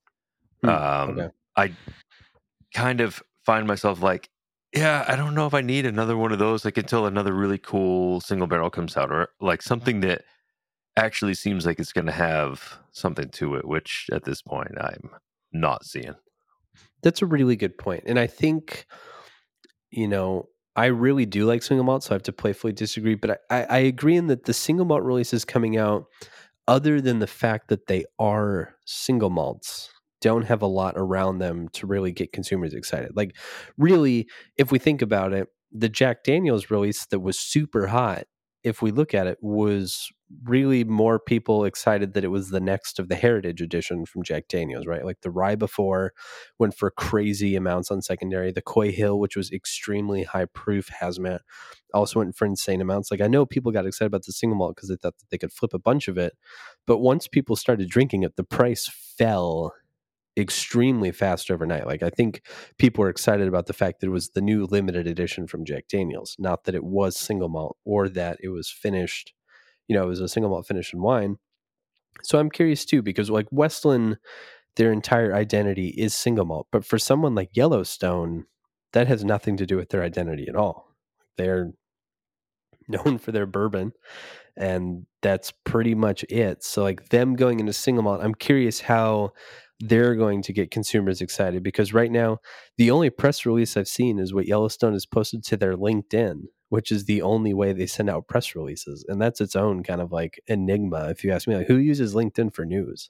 Hmm, 0.63 0.69
um 0.69 1.09
okay. 1.11 1.29
i 1.55 1.71
kind 2.73 3.01
of 3.01 3.21
find 3.47 3.65
myself 3.65 4.03
like 4.03 4.29
yeah 4.75 5.03
i 5.07 5.15
don't 5.15 5.33
know 5.33 5.47
if 5.47 5.53
i 5.53 5.61
need 5.61 5.85
another 5.85 6.15
one 6.15 6.31
of 6.31 6.39
those 6.39 6.65
like 6.65 6.77
until 6.77 7.05
another 7.05 7.33
really 7.33 7.57
cool 7.57 8.21
single 8.21 8.45
barrel 8.45 8.69
comes 8.69 8.95
out 8.95 9.11
or 9.11 9.29
like 9.41 9.61
mm-hmm. 9.61 9.67
something 9.67 10.01
that 10.01 10.23
actually 10.97 11.35
seems 11.35 11.65
like 11.65 11.79
it's 11.79 11.93
going 11.93 12.07
to 12.07 12.11
have 12.11 12.79
something 12.91 13.29
to 13.29 13.55
it, 13.55 13.65
which 13.65 14.07
at 14.11 14.25
this 14.25 14.41
point 14.41 14.71
I'm 14.81 15.11
not 15.53 15.85
seeing. 15.85 16.15
That's 17.03 17.21
a 17.21 17.27
really 17.27 17.55
good 17.55 17.77
point. 17.77 18.03
And 18.07 18.19
I 18.19 18.27
think, 18.27 18.87
you 19.91 20.07
know, 20.07 20.49
I 20.75 20.87
really 20.87 21.25
do 21.25 21.45
like 21.45 21.63
single 21.63 21.85
malt, 21.85 22.03
so 22.03 22.11
I 22.11 22.15
have 22.15 22.23
to 22.23 22.33
playfully 22.33 22.73
disagree. 22.73 23.15
But 23.15 23.41
I, 23.49 23.63
I 23.63 23.77
agree 23.77 24.15
in 24.15 24.27
that 24.27 24.45
the 24.45 24.53
single 24.53 24.85
malt 24.85 25.03
releases 25.03 25.45
coming 25.45 25.77
out, 25.77 26.05
other 26.67 26.99
than 26.99 27.19
the 27.19 27.27
fact 27.27 27.69
that 27.69 27.87
they 27.87 28.05
are 28.19 28.75
single 28.85 29.29
malts, 29.29 29.89
don't 30.21 30.43
have 30.43 30.61
a 30.61 30.67
lot 30.67 30.93
around 30.97 31.39
them 31.39 31.67
to 31.73 31.87
really 31.87 32.11
get 32.11 32.33
consumers 32.33 32.73
excited. 32.73 33.11
Like, 33.15 33.35
really, 33.77 34.27
if 34.57 34.71
we 34.71 34.79
think 34.79 35.01
about 35.01 35.33
it, 35.33 35.47
the 35.71 35.89
Jack 35.89 36.23
Daniels 36.23 36.71
release 36.71 37.05
that 37.07 37.19
was 37.19 37.37
super 37.37 37.87
hot 37.87 38.25
if 38.67 38.81
we 38.81 38.91
look 38.91 39.13
at 39.13 39.27
it, 39.27 39.37
was 39.41 40.11
really 40.43 40.83
more 40.83 41.19
people 41.19 41.63
excited 41.63 42.13
that 42.13 42.25
it 42.25 42.29
was 42.29 42.49
the 42.49 42.59
next 42.59 42.99
of 42.99 43.07
the 43.07 43.15
Heritage 43.15 43.61
Edition 43.61 44.05
from 44.05 44.23
Jack 44.23 44.49
Daniels, 44.49 44.85
right? 44.85 45.05
Like 45.05 45.21
the 45.21 45.31
rye 45.31 45.55
before 45.55 46.11
went 46.59 46.75
for 46.75 46.91
crazy 46.91 47.55
amounts 47.55 47.89
on 47.91 48.01
secondary. 48.01 48.51
The 48.51 48.61
Coy 48.61 48.91
Hill, 48.91 49.19
which 49.19 49.37
was 49.37 49.51
extremely 49.51 50.23
high 50.23 50.45
proof 50.45 50.89
hazmat, 51.01 51.39
also 51.93 52.19
went 52.19 52.35
for 52.35 52.45
insane 52.45 52.81
amounts. 52.81 53.09
Like 53.09 53.21
I 53.21 53.27
know 53.27 53.45
people 53.45 53.71
got 53.71 53.85
excited 53.85 54.07
about 54.07 54.25
the 54.25 54.33
single 54.33 54.57
malt 54.57 54.75
because 54.75 54.89
they 54.89 54.97
thought 54.97 55.17
that 55.17 55.29
they 55.29 55.37
could 55.37 55.53
flip 55.53 55.73
a 55.73 55.79
bunch 55.79 56.09
of 56.09 56.17
it, 56.17 56.33
but 56.85 56.97
once 56.97 57.27
people 57.27 57.55
started 57.55 57.89
drinking 57.89 58.23
it, 58.23 58.35
the 58.35 58.43
price 58.43 58.89
fell 59.17 59.73
extremely 60.37 61.11
fast 61.11 61.49
overnight. 61.49 61.87
Like 61.87 62.03
I 62.03 62.09
think 62.09 62.41
people 62.77 63.01
were 63.01 63.09
excited 63.09 63.47
about 63.47 63.65
the 63.65 63.73
fact 63.73 63.99
that 63.99 64.07
it 64.07 64.11
was 64.11 64.29
the 64.29 64.41
new 64.41 64.65
limited 64.65 65.07
edition 65.07 65.47
from 65.47 65.65
Jack 65.65 65.87
Daniels, 65.87 66.35
not 66.39 66.65
that 66.65 66.75
it 66.75 66.83
was 66.83 67.17
single 67.17 67.49
malt 67.49 67.77
or 67.85 68.07
that 68.09 68.37
it 68.41 68.49
was 68.49 68.69
finished, 68.69 69.33
you 69.87 69.95
know, 69.95 70.03
it 70.03 70.07
was 70.07 70.21
a 70.21 70.27
single 70.27 70.49
malt 70.49 70.67
finished 70.67 70.93
in 70.93 71.01
wine. 71.01 71.37
So 72.23 72.39
I'm 72.39 72.49
curious 72.49 72.85
too 72.85 73.01
because 73.01 73.29
like 73.29 73.47
Westland 73.51 74.17
their 74.75 74.91
entire 74.91 75.33
identity 75.33 75.87
is 75.87 76.13
single 76.13 76.45
malt, 76.45 76.67
but 76.71 76.85
for 76.85 76.99
someone 76.99 77.33
like 77.33 77.49
Yellowstone 77.55 78.45
that 78.93 79.07
has 79.07 79.23
nothing 79.25 79.57
to 79.57 79.65
do 79.65 79.75
with 79.75 79.89
their 79.89 80.03
identity 80.03 80.47
at 80.47 80.55
all. 80.55 80.95
They're 81.37 81.71
known 82.87 83.17
for 83.17 83.31
their 83.31 83.45
bourbon 83.45 83.91
and 84.55 85.05
that's 85.21 85.51
pretty 85.65 85.93
much 85.93 86.23
it. 86.29 86.63
So 86.63 86.83
like 86.83 87.09
them 87.09 87.35
going 87.35 87.59
into 87.59 87.73
single 87.73 88.03
malt, 88.03 88.21
I'm 88.23 88.35
curious 88.35 88.79
how 88.79 89.31
they're 89.79 90.15
going 90.15 90.41
to 90.41 90.53
get 90.53 90.71
consumers 90.71 91.21
excited 91.21 91.61
because 91.63 91.93
right 91.93 92.11
now 92.11 92.39
the 92.77 92.91
only 92.91 93.09
press 93.09 93.45
release 93.45 93.77
I've 93.77 93.87
seen 93.87 94.19
is 94.19 94.33
what 94.33 94.47
Yellowstone 94.47 94.93
has 94.93 95.05
posted 95.05 95.43
to 95.45 95.57
their 95.57 95.75
LinkedIn, 95.75 96.43
which 96.69 96.91
is 96.91 97.05
the 97.05 97.21
only 97.21 97.53
way 97.53 97.73
they 97.73 97.85
send 97.85 98.09
out 98.09 98.27
press 98.27 98.55
releases, 98.55 99.05
and 99.07 99.21
that's 99.21 99.41
its 99.41 99.55
own 99.55 99.83
kind 99.83 100.01
of 100.01 100.11
like 100.11 100.41
enigma. 100.47 101.09
If 101.09 101.23
you 101.23 101.31
ask 101.31 101.47
me, 101.47 101.55
like 101.55 101.67
who 101.67 101.77
uses 101.77 102.15
LinkedIn 102.15 102.53
for 102.53 102.65
news? 102.65 103.09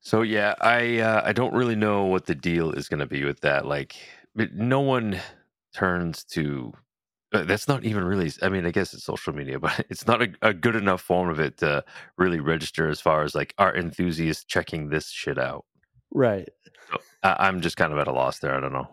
So 0.00 0.22
yeah, 0.22 0.54
I 0.60 0.98
uh, 0.98 1.22
I 1.24 1.32
don't 1.32 1.54
really 1.54 1.76
know 1.76 2.04
what 2.04 2.26
the 2.26 2.34
deal 2.34 2.72
is 2.72 2.88
going 2.88 3.00
to 3.00 3.06
be 3.06 3.24
with 3.24 3.40
that. 3.40 3.66
Like, 3.66 3.96
no 4.34 4.80
one 4.80 5.20
turns 5.74 6.24
to 6.24 6.72
uh, 7.32 7.44
that's 7.44 7.66
not 7.66 7.84
even 7.84 8.04
really 8.04 8.30
i 8.42 8.48
mean 8.50 8.66
i 8.66 8.70
guess 8.70 8.92
it's 8.92 9.04
social 9.04 9.32
media 9.32 9.58
but 9.60 9.86
it's 9.88 10.06
not 10.06 10.22
a, 10.22 10.28
a, 10.42 10.52
good 10.52 10.76
enough 10.76 11.00
form 11.00 11.30
of 11.30 11.40
it 11.40 11.56
to 11.56 11.82
really 12.18 12.40
register 12.40 12.90
as 12.90 13.00
far 13.00 13.22
as 13.22 13.34
like 13.34 13.54
our 13.58 13.74
enthusiasts 13.74 14.44
checking 14.44 14.90
this 14.90 15.08
shit 15.08 15.38
out 15.38 15.64
Right. 16.14 16.48
So 16.90 16.98
I, 17.22 17.48
am 17.48 17.60
just 17.60 17.76
kind 17.76 17.92
of 17.92 17.98
at 17.98 18.08
a 18.08 18.12
loss 18.12 18.38
there. 18.38 18.54
I 18.54 18.60
don't 18.60 18.72
know. 18.72 18.88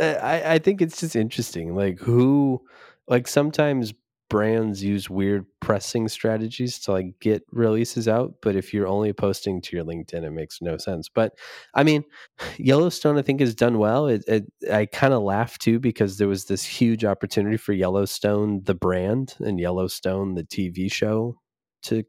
Uh, 0.00 0.18
I, 0.22 0.54
I 0.54 0.58
think 0.58 0.80
it's 0.80 1.00
just 1.00 1.16
interesting. 1.16 1.74
Like 1.74 1.98
who, 1.98 2.62
like 3.08 3.28
sometimes 3.28 3.92
brands 4.32 4.82
use 4.82 5.10
weird 5.10 5.44
pressing 5.60 6.08
strategies 6.08 6.78
to 6.78 6.90
like 6.90 7.20
get 7.20 7.44
releases 7.52 8.08
out. 8.08 8.32
But 8.40 8.56
if 8.56 8.72
you're 8.72 8.88
only 8.88 9.12
posting 9.12 9.60
to 9.60 9.76
your 9.76 9.84
LinkedIn, 9.84 10.24
it 10.24 10.30
makes 10.30 10.62
no 10.62 10.78
sense. 10.78 11.10
But 11.10 11.34
I 11.74 11.82
mean, 11.82 12.02
Yellowstone, 12.56 13.18
I 13.18 13.22
think 13.22 13.40
has 13.40 13.54
done 13.54 13.76
well. 13.78 14.06
It, 14.06 14.24
it 14.26 14.44
I 14.72 14.86
kind 14.86 15.12
of 15.12 15.22
laugh 15.22 15.58
too 15.58 15.78
because 15.78 16.16
there 16.16 16.28
was 16.28 16.46
this 16.46 16.64
huge 16.64 17.04
opportunity 17.04 17.58
for 17.58 17.74
Yellowstone, 17.74 18.62
the 18.64 18.74
brand, 18.74 19.34
and 19.38 19.60
Yellowstone, 19.60 20.34
the 20.34 20.44
TV 20.44 20.90
show, 20.90 21.36
to 21.82 22.02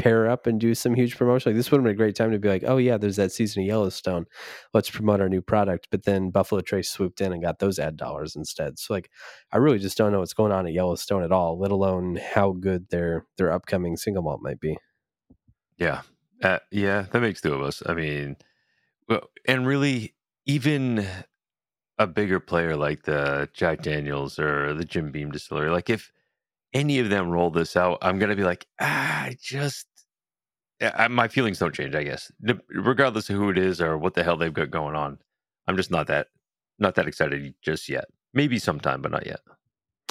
pair 0.00 0.28
up 0.28 0.46
and 0.46 0.58
do 0.58 0.74
some 0.74 0.94
huge 0.94 1.16
promotion. 1.16 1.50
Like 1.50 1.56
this 1.56 1.70
would 1.70 1.78
have 1.78 1.84
been 1.84 1.92
a 1.92 1.96
great 1.96 2.16
time 2.16 2.30
to 2.32 2.38
be 2.38 2.48
like, 2.48 2.64
oh 2.66 2.78
yeah, 2.78 2.96
there's 2.96 3.16
that 3.16 3.32
season 3.32 3.62
of 3.62 3.66
Yellowstone. 3.66 4.26
Let's 4.72 4.90
promote 4.90 5.20
our 5.20 5.28
new 5.28 5.42
product. 5.42 5.88
But 5.90 6.04
then 6.04 6.30
Buffalo 6.30 6.60
Trace 6.60 6.90
swooped 6.90 7.20
in 7.20 7.32
and 7.32 7.42
got 7.42 7.58
those 7.58 7.78
ad 7.78 7.96
dollars 7.96 8.36
instead. 8.36 8.78
So 8.78 8.94
like, 8.94 9.10
I 9.52 9.58
really 9.58 9.78
just 9.78 9.98
don't 9.98 10.12
know 10.12 10.20
what's 10.20 10.34
going 10.34 10.52
on 10.52 10.66
at 10.66 10.72
Yellowstone 10.72 11.22
at 11.22 11.32
all, 11.32 11.58
let 11.58 11.70
alone 11.70 12.16
how 12.16 12.52
good 12.52 12.88
their 12.90 13.26
their 13.36 13.52
upcoming 13.52 13.96
single 13.96 14.22
malt 14.22 14.40
might 14.42 14.60
be. 14.60 14.76
Yeah, 15.76 16.02
uh, 16.42 16.58
yeah, 16.70 17.06
that 17.10 17.20
makes 17.20 17.40
two 17.40 17.54
of 17.54 17.62
us. 17.62 17.82
I 17.84 17.94
mean, 17.94 18.36
well, 19.08 19.28
and 19.46 19.66
really, 19.66 20.14
even 20.46 21.06
a 21.98 22.06
bigger 22.06 22.40
player 22.40 22.76
like 22.76 23.02
the 23.02 23.48
Jack 23.52 23.82
Daniels 23.82 24.38
or 24.38 24.74
the 24.74 24.84
Jim 24.84 25.10
Beam 25.10 25.30
Distillery, 25.30 25.70
like 25.70 25.90
if 25.90 26.10
any 26.72 26.98
of 26.98 27.08
them 27.10 27.30
roll 27.30 27.50
this 27.50 27.76
out, 27.76 27.98
I'm 28.02 28.18
gonna 28.18 28.36
be 28.36 28.44
like, 28.44 28.66
ah, 28.80 29.24
I 29.24 29.36
just 29.40 29.86
I, 30.80 31.08
my 31.08 31.28
feelings 31.28 31.58
don't 31.58 31.74
change. 31.74 31.94
I 31.94 32.04
guess, 32.04 32.30
regardless 32.68 33.28
of 33.30 33.36
who 33.36 33.50
it 33.50 33.58
is 33.58 33.80
or 33.80 33.98
what 33.98 34.14
the 34.14 34.22
hell 34.22 34.36
they've 34.36 34.52
got 34.52 34.70
going 34.70 34.96
on, 34.96 35.18
I'm 35.66 35.76
just 35.76 35.90
not 35.90 36.06
that 36.06 36.28
not 36.78 36.94
that 36.94 37.06
excited 37.06 37.54
just 37.62 37.88
yet. 37.88 38.06
Maybe 38.32 38.58
sometime, 38.58 39.02
but 39.02 39.12
not 39.12 39.26
yet. 39.26 39.40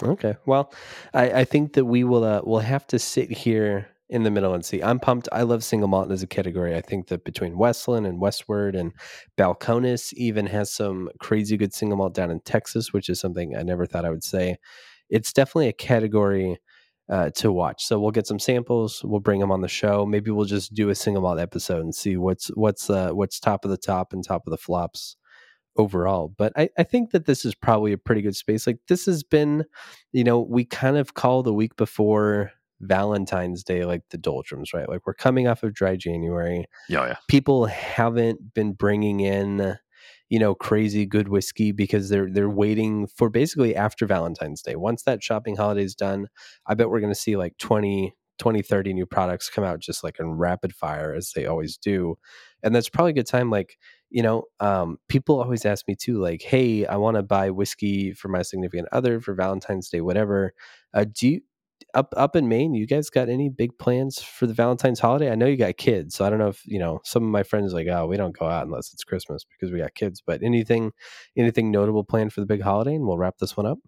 Okay. 0.04 0.36
Well, 0.46 0.74
I, 1.14 1.32
I 1.32 1.46
think 1.46 1.74
that 1.74 1.86
we 1.86 2.04
will 2.04 2.24
uh, 2.24 2.42
we'll 2.44 2.60
have 2.60 2.88
to 2.88 3.00
sit 3.00 3.32
here 3.32 3.88
in 4.10 4.24
the 4.24 4.32
middle 4.32 4.54
and 4.54 4.66
see. 4.66 4.82
I'm 4.82 5.00
pumped. 5.00 5.30
I 5.32 5.44
love 5.44 5.64
single 5.64 5.88
malt 5.88 6.12
as 6.12 6.24
a 6.24 6.28
category. 6.28 6.76
I 6.76 6.82
think 6.82 7.08
that 7.08 7.24
between 7.24 7.58
Westland 7.58 8.08
and 8.08 8.20
Westward 8.20 8.76
and 8.76 8.92
Balcones 9.38 10.14
even 10.14 10.48
has 10.48 10.72
some 10.72 11.10
crazy 11.20 11.58
good 11.58 11.74
single 11.74 11.98
malt 11.98 12.16
down 12.16 12.32
in 12.32 12.40
Texas, 12.42 12.92
which 12.92 13.10
is 13.10 13.20
something 13.20 13.56
I 13.56 13.62
never 13.62 13.86
thought 13.86 14.06
I 14.06 14.10
would 14.10 14.24
say 14.24 14.58
it's 15.10 15.34
definitely 15.34 15.68
a 15.68 15.74
category 15.74 16.60
uh, 17.10 17.32
to 17.32 17.52
watch. 17.52 17.86
So 17.86 18.00
we'll 18.00 18.12
get 18.12 18.28
some 18.28 18.40
samples. 18.40 19.04
We'll 19.04 19.20
bring 19.20 19.40
them 19.40 19.52
on 19.52 19.62
the 19.62 19.68
show. 19.68 20.06
Maybe 20.06 20.32
we'll 20.32 20.46
just 20.46 20.74
do 20.74 20.90
a 20.90 20.96
single 20.96 21.24
malt 21.24 21.40
episode 21.40 21.82
and 21.82 21.94
see 21.94 22.18
what's 22.18 22.48
what's 22.50 22.90
uh, 22.90 23.12
what's 23.12 23.40
top 23.40 23.66
of 23.66 23.72
the 23.72 23.78
top 23.78 24.14
and 24.14 24.24
top 24.24 24.46
of 24.46 24.52
the 24.52 24.58
flops 24.58 25.16
overall. 25.76 26.34
But 26.38 26.54
I, 26.56 26.70
I 26.78 26.84
think 26.84 27.12
that 27.12 27.26
this 27.26 27.46
is 27.46 27.56
probably 27.56 27.94
a 27.94 27.98
pretty 27.98 28.22
good 28.22 28.36
space. 28.36 28.68
Like 28.68 28.80
this 28.88 29.06
has 29.06 29.24
been, 29.24 29.66
you 30.12 30.24
know, 30.24 30.40
we 30.40 30.66
kind 30.66 30.98
of 30.98 31.14
call 31.14 31.42
the 31.42 31.54
week 31.54 31.76
before 31.78 32.52
Valentine's 32.82 33.64
Day 33.64 33.86
like 33.86 34.04
the 34.10 34.18
doldrums, 34.18 34.74
right? 34.74 34.88
Like 34.88 35.02
we're 35.06 35.14
coming 35.14 35.48
off 35.48 35.64
of 35.64 35.74
dry 35.74 35.96
January. 35.96 36.66
Yeah, 36.90 37.08
yeah. 37.08 37.16
People 37.28 37.66
haven't 37.66 38.54
been 38.54 38.74
bringing 38.74 39.20
in 39.20 39.78
you 40.30 40.40
know 40.40 40.56
crazy 40.56 41.06
good 41.06 41.28
whiskey 41.30 41.72
because 41.72 42.10
they're 42.10 42.30
they're 42.32 42.50
waiting 42.50 43.08
for 43.08 43.30
basically 43.30 43.76
after 43.76 44.06
Valentine's 44.06 44.62
Day. 44.62 44.76
Once 44.76 45.04
that 45.04 45.24
shopping 45.24 45.56
holiday 45.56 45.84
is 45.84 45.96
done, 45.96 46.28
I 46.68 46.74
bet 46.76 46.90
we're 46.90 47.00
going 47.02 47.14
to 47.14 47.20
see 47.20 47.36
like 47.38 47.58
20 47.58 48.14
20 48.38 48.62
30 48.62 48.94
new 48.94 49.06
products 49.06 49.50
come 49.50 49.64
out 49.64 49.80
just 49.80 50.04
like 50.04 50.20
in 50.20 50.32
rapid 50.32 50.74
fire 50.74 51.14
as 51.14 51.32
they 51.36 51.46
always 51.46 51.78
do. 51.78 52.18
And 52.64 52.74
that's 52.76 52.90
probably 52.90 53.12
a 53.12 53.16
good 53.16 53.28
time 53.28 53.50
like 53.50 53.78
you 54.12 54.24
know, 54.24 54.46
um, 54.60 54.98
people 55.08 55.40
always 55.40 55.66
ask 55.66 55.88
me 55.88 55.96
too, 55.96 56.20
like, 56.20 56.42
"Hey, 56.42 56.84
I 56.86 56.96
want 56.98 57.16
to 57.18 57.22
buy 57.24 57.52
whiskey 57.52 58.12
for 58.14 58.28
my 58.28 58.42
significant 58.42 58.88
other 58.92 59.20
for 59.20 59.36
Valentine's 59.36 59.88
Day, 59.90 60.02
whatever. 60.02 60.54
Uh, 60.96 61.06
do 61.14 61.28
you 61.30 61.42
up 61.94 62.14
up 62.18 62.36
in 62.36 62.48
Maine, 62.48 62.74
you 62.74 62.86
guys 62.86 63.10
got 63.10 63.30
any 63.30 63.50
big 63.50 63.78
plans 63.78 64.22
for 64.22 64.48
the 64.48 64.54
Valentine's 64.54 65.00
holiday? 65.00 65.32
I 65.32 65.36
know 65.36 65.46
you 65.46 65.58
got 65.58 65.78
kids, 65.78 66.16
so 66.16 66.26
I 66.26 66.30
don't 66.30 66.40
know 66.40 66.48
if 66.48 66.62
you 66.66 66.80
know. 66.80 67.00
Some 67.04 67.24
of 67.24 67.30
my 67.30 67.44
friends 67.44 67.74
like, 67.74 67.88
oh, 67.88 68.08
we 68.08 68.18
don't 68.18 68.38
go 68.38 68.48
out 68.48 68.66
unless 68.66 68.94
it's 68.94 69.04
Christmas 69.04 69.46
because 69.46 69.72
we 69.72 69.80
got 69.80 69.96
kids. 69.96 70.22
But 70.26 70.44
anything, 70.44 70.92
anything 71.38 71.72
notable 71.72 72.04
planned 72.04 72.34
for 72.34 72.42
the 72.42 72.46
big 72.46 72.62
holiday? 72.62 72.96
And 72.96 73.06
we'll 73.06 73.18
wrap 73.18 73.38
this 73.38 73.58
one 73.58 73.66
up. 73.66 73.80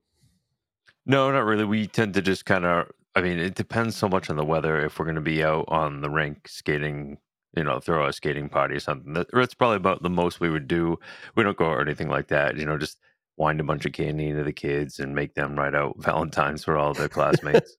No, 1.05 1.31
not 1.31 1.45
really. 1.45 1.65
We 1.65 1.87
tend 1.87 2.13
to 2.15 2.21
just 2.21 2.45
kind 2.45 2.65
of. 2.65 2.87
I 3.15 3.21
mean, 3.21 3.39
it 3.39 3.55
depends 3.55 3.97
so 3.97 4.07
much 4.07 4.29
on 4.29 4.37
the 4.37 4.45
weather. 4.45 4.83
If 4.85 4.97
we're 4.97 5.05
going 5.05 5.15
to 5.15 5.21
be 5.21 5.43
out 5.43 5.65
on 5.67 6.01
the 6.01 6.09
rink 6.09 6.47
skating, 6.47 7.17
you 7.55 7.63
know, 7.63 7.79
throw 7.79 8.07
a 8.07 8.13
skating 8.13 8.47
party 8.47 8.75
or 8.75 8.79
something. 8.79 9.13
That, 9.13 9.27
that's 9.33 9.53
probably 9.53 9.77
about 9.77 10.01
the 10.01 10.09
most 10.09 10.39
we 10.39 10.49
would 10.49 10.67
do. 10.67 10.97
We 11.35 11.43
don't 11.43 11.57
go 11.57 11.65
or 11.65 11.81
anything 11.81 12.07
like 12.07 12.27
that. 12.29 12.55
You 12.57 12.65
know, 12.65 12.77
just 12.77 12.99
wind 13.37 13.59
a 13.59 13.63
bunch 13.63 13.85
of 13.85 13.91
candy 13.91 14.29
into 14.29 14.43
the 14.43 14.53
kids 14.53 14.99
and 14.99 15.15
make 15.15 15.33
them 15.33 15.55
write 15.55 15.75
out 15.75 15.95
Valentine's 15.99 16.63
for 16.63 16.77
all 16.77 16.93
their 16.93 17.09
classmates. 17.09 17.75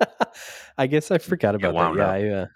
I 0.78 0.86
guess 0.86 1.10
I 1.10 1.18
forgot 1.18 1.54
about 1.54 1.94
that. 1.96 2.20
Yeah, 2.20 2.30
I, 2.30 2.40
uh, 2.42 2.46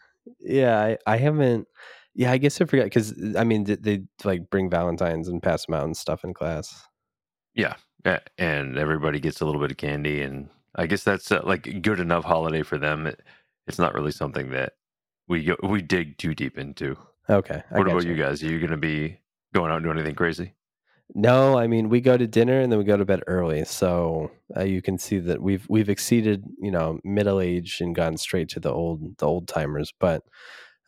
yeah, 0.41 0.81
I, 0.81 0.99
I, 1.07 1.17
haven't. 1.17 1.67
Yeah, 2.15 2.33
I 2.33 2.39
guess 2.39 2.61
I 2.61 2.65
forgot 2.65 2.85
because 2.85 3.15
I 3.37 3.45
mean, 3.45 3.65
they, 3.65 3.77
they 3.77 4.03
like 4.25 4.51
bring 4.51 4.71
Valentines 4.71 5.29
and 5.29 5.43
pass 5.43 5.67
them 5.67 5.75
out 5.75 5.85
and 5.85 5.97
stuff 5.97 6.25
in 6.25 6.35
class. 6.35 6.83
Yeah, 7.55 7.75
and 8.39 8.79
everybody 8.79 9.21
gets 9.21 9.41
a 9.41 9.47
little 9.47 9.61
bit 9.61 9.71
of 9.71 9.77
candy, 9.77 10.23
and 10.23 10.49
I 10.75 10.87
guess 10.87 11.05
that's 11.05 11.33
uh, 11.33 11.43
like 11.45 11.83
good 11.83 12.01
enough 12.01 12.25
holiday 12.25 12.63
for 12.63 12.79
them. 12.79 13.07
It, 13.07 13.21
it's 13.67 13.79
not 13.79 13.95
really 13.95 14.13
something 14.13 14.51
that 14.51 14.75
we 15.29 15.45
go, 15.45 15.57
we 15.63 15.83
dig 15.83 16.19
too 16.19 16.35
deep 16.35 16.59
into. 16.59 16.97
Okay. 17.29 17.63
I 17.71 17.79
what 17.79 17.87
about 17.87 18.05
you. 18.05 18.11
you 18.11 18.23
guys? 18.23 18.43
Are 18.43 18.47
you 18.47 18.59
going 18.59 18.73
to 18.73 18.77
be 18.77 19.19
going 19.55 19.71
out 19.71 19.77
and 19.77 19.85
doing 19.85 19.99
anything 19.99 20.17
crazy? 20.17 20.55
No, 21.15 21.59
I 21.59 21.67
mean 21.67 21.89
we 21.89 22.01
go 22.01 22.17
to 22.17 22.27
dinner 22.27 22.61
and 22.61 22.71
then 22.71 22.79
we 22.79 22.85
go 22.85 22.97
to 22.97 23.05
bed 23.05 23.23
early, 23.27 23.65
so 23.65 24.31
uh, 24.57 24.63
you 24.63 24.81
can 24.81 24.97
see 24.99 25.19
that 25.19 25.43
we've 25.43 25.67
we've 25.69 25.89
exceeded 25.89 26.45
you 26.61 26.71
know 26.71 27.01
middle 27.05 27.41
age 27.41 27.81
and 27.81 27.95
gone 27.95 28.17
straight 28.17 28.49
to 28.51 28.61
the 28.61 28.73
old 28.73 29.19
the 29.19 29.27
old 29.27 29.49
timers. 29.49 29.93
But 29.99 30.23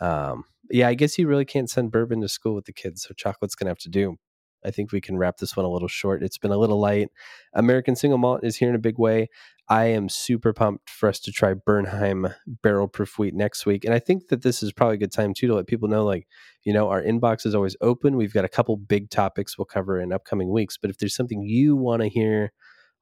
um, 0.00 0.44
yeah, 0.70 0.88
I 0.88 0.94
guess 0.94 1.18
you 1.18 1.26
really 1.28 1.44
can't 1.44 1.70
send 1.70 1.90
bourbon 1.92 2.20
to 2.22 2.28
school 2.28 2.54
with 2.54 2.66
the 2.66 2.72
kids, 2.72 3.02
so 3.02 3.14
chocolate's 3.16 3.54
gonna 3.56 3.70
have 3.70 3.78
to 3.78 3.88
do. 3.90 4.16
I 4.64 4.70
think 4.70 4.92
we 4.92 5.00
can 5.00 5.16
wrap 5.16 5.38
this 5.38 5.56
one 5.56 5.66
a 5.66 5.70
little 5.70 5.88
short. 5.88 6.22
It's 6.22 6.38
been 6.38 6.52
a 6.52 6.58
little 6.58 6.80
light. 6.80 7.08
American 7.54 7.96
Single 7.96 8.18
Malt 8.18 8.40
is 8.42 8.56
here 8.56 8.68
in 8.68 8.74
a 8.74 8.80
big 8.80 8.98
way. 8.98 9.28
I 9.68 9.86
am 9.86 10.08
super 10.08 10.52
pumped 10.52 10.90
for 10.90 11.08
us 11.08 11.18
to 11.20 11.32
try 11.32 11.54
Bernheim 11.54 12.34
barrel 12.46 12.88
proof 12.88 13.18
wheat 13.18 13.34
next 13.34 13.64
week. 13.64 13.84
And 13.84 13.94
I 13.94 13.98
think 13.98 14.28
that 14.28 14.42
this 14.42 14.62
is 14.62 14.72
probably 14.72 14.96
a 14.96 14.98
good 14.98 15.12
time 15.12 15.34
too 15.34 15.46
to 15.46 15.54
let 15.54 15.66
people 15.66 15.88
know 15.88 16.04
like, 16.04 16.26
you 16.62 16.72
know, 16.72 16.88
our 16.88 17.02
inbox 17.02 17.46
is 17.46 17.54
always 17.54 17.76
open. 17.80 18.16
We've 18.16 18.34
got 18.34 18.44
a 18.44 18.48
couple 18.48 18.76
big 18.76 19.10
topics 19.10 19.56
we'll 19.56 19.64
cover 19.64 20.00
in 20.00 20.12
upcoming 20.12 20.50
weeks. 20.50 20.76
But 20.76 20.90
if 20.90 20.98
there's 20.98 21.14
something 21.14 21.42
you 21.42 21.76
want 21.76 22.02
to 22.02 22.08
hear 22.08 22.52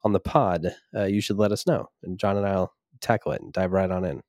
on 0.02 0.12
the 0.12 0.20
pod, 0.20 0.74
uh, 0.94 1.04
you 1.04 1.20
should 1.20 1.38
let 1.38 1.52
us 1.52 1.66
know. 1.66 1.88
And 2.02 2.18
John 2.18 2.36
and 2.36 2.46
I'll 2.46 2.72
tackle 3.00 3.32
it 3.32 3.40
and 3.40 3.52
dive 3.52 3.72
right 3.72 3.90
on 3.90 4.04
in. 4.04 4.22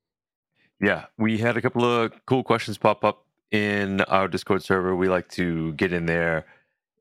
Yeah, 0.82 1.06
we 1.18 1.38
had 1.38 1.58
a 1.58 1.62
couple 1.62 1.86
of 1.86 2.12
cool 2.26 2.44
questions 2.44 2.78
pop 2.78 3.04
up 3.04 3.26
in 3.52 4.02
our 4.02 4.28
Discord 4.28 4.64
server. 4.64 4.96
We 4.96 5.10
like 5.10 5.28
to 5.30 5.74
get 5.74 5.94
in 5.94 6.08
there 6.08 6.46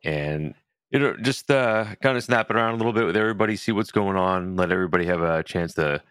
and 0.05 0.55
you 0.91 0.99
know 0.99 1.17
just 1.23 1.51
uh, 1.51 1.87
kind 2.03 2.17
of 2.17 2.25
snap 2.25 2.51
it 2.51 2.57
around 2.57 2.75
a 2.75 2.77
little 2.77 2.93
bit 2.93 3.07
with 3.07 3.17
everybody, 3.17 3.57
see 3.57 3.73
what's 3.73 3.93
going 3.93 4.17
on, 4.17 4.57
let 4.57 4.73
everybody 4.73 5.07
have 5.07 5.23
a 5.23 5.43
chance 5.43 5.75
to 5.75 6.03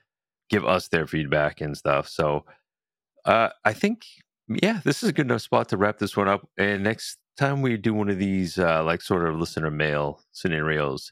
give 0.49 0.65
us 0.65 0.87
their 0.87 1.07
feedback 1.07 1.61
and 1.61 1.77
stuff. 1.77 2.07
So 2.07 2.45
uh, 3.25 3.49
I 3.65 3.73
think 3.73 4.05
yeah, 4.49 4.81
this 4.83 5.03
is 5.03 5.09
a 5.09 5.13
good 5.13 5.27
enough 5.27 5.41
spot 5.41 5.69
to 5.69 5.77
wrap 5.77 5.99
this 5.99 6.17
one 6.17 6.27
up. 6.27 6.47
And 6.57 6.83
next 6.83 7.17
time 7.37 7.61
we 7.61 7.77
do 7.77 7.93
one 7.93 8.09
of 8.09 8.17
these 8.17 8.57
uh, 8.57 8.83
like 8.83 9.01
sort 9.01 9.27
of 9.27 9.35
listener 9.35 9.69
mail 9.69 10.21
scenarios, 10.31 11.11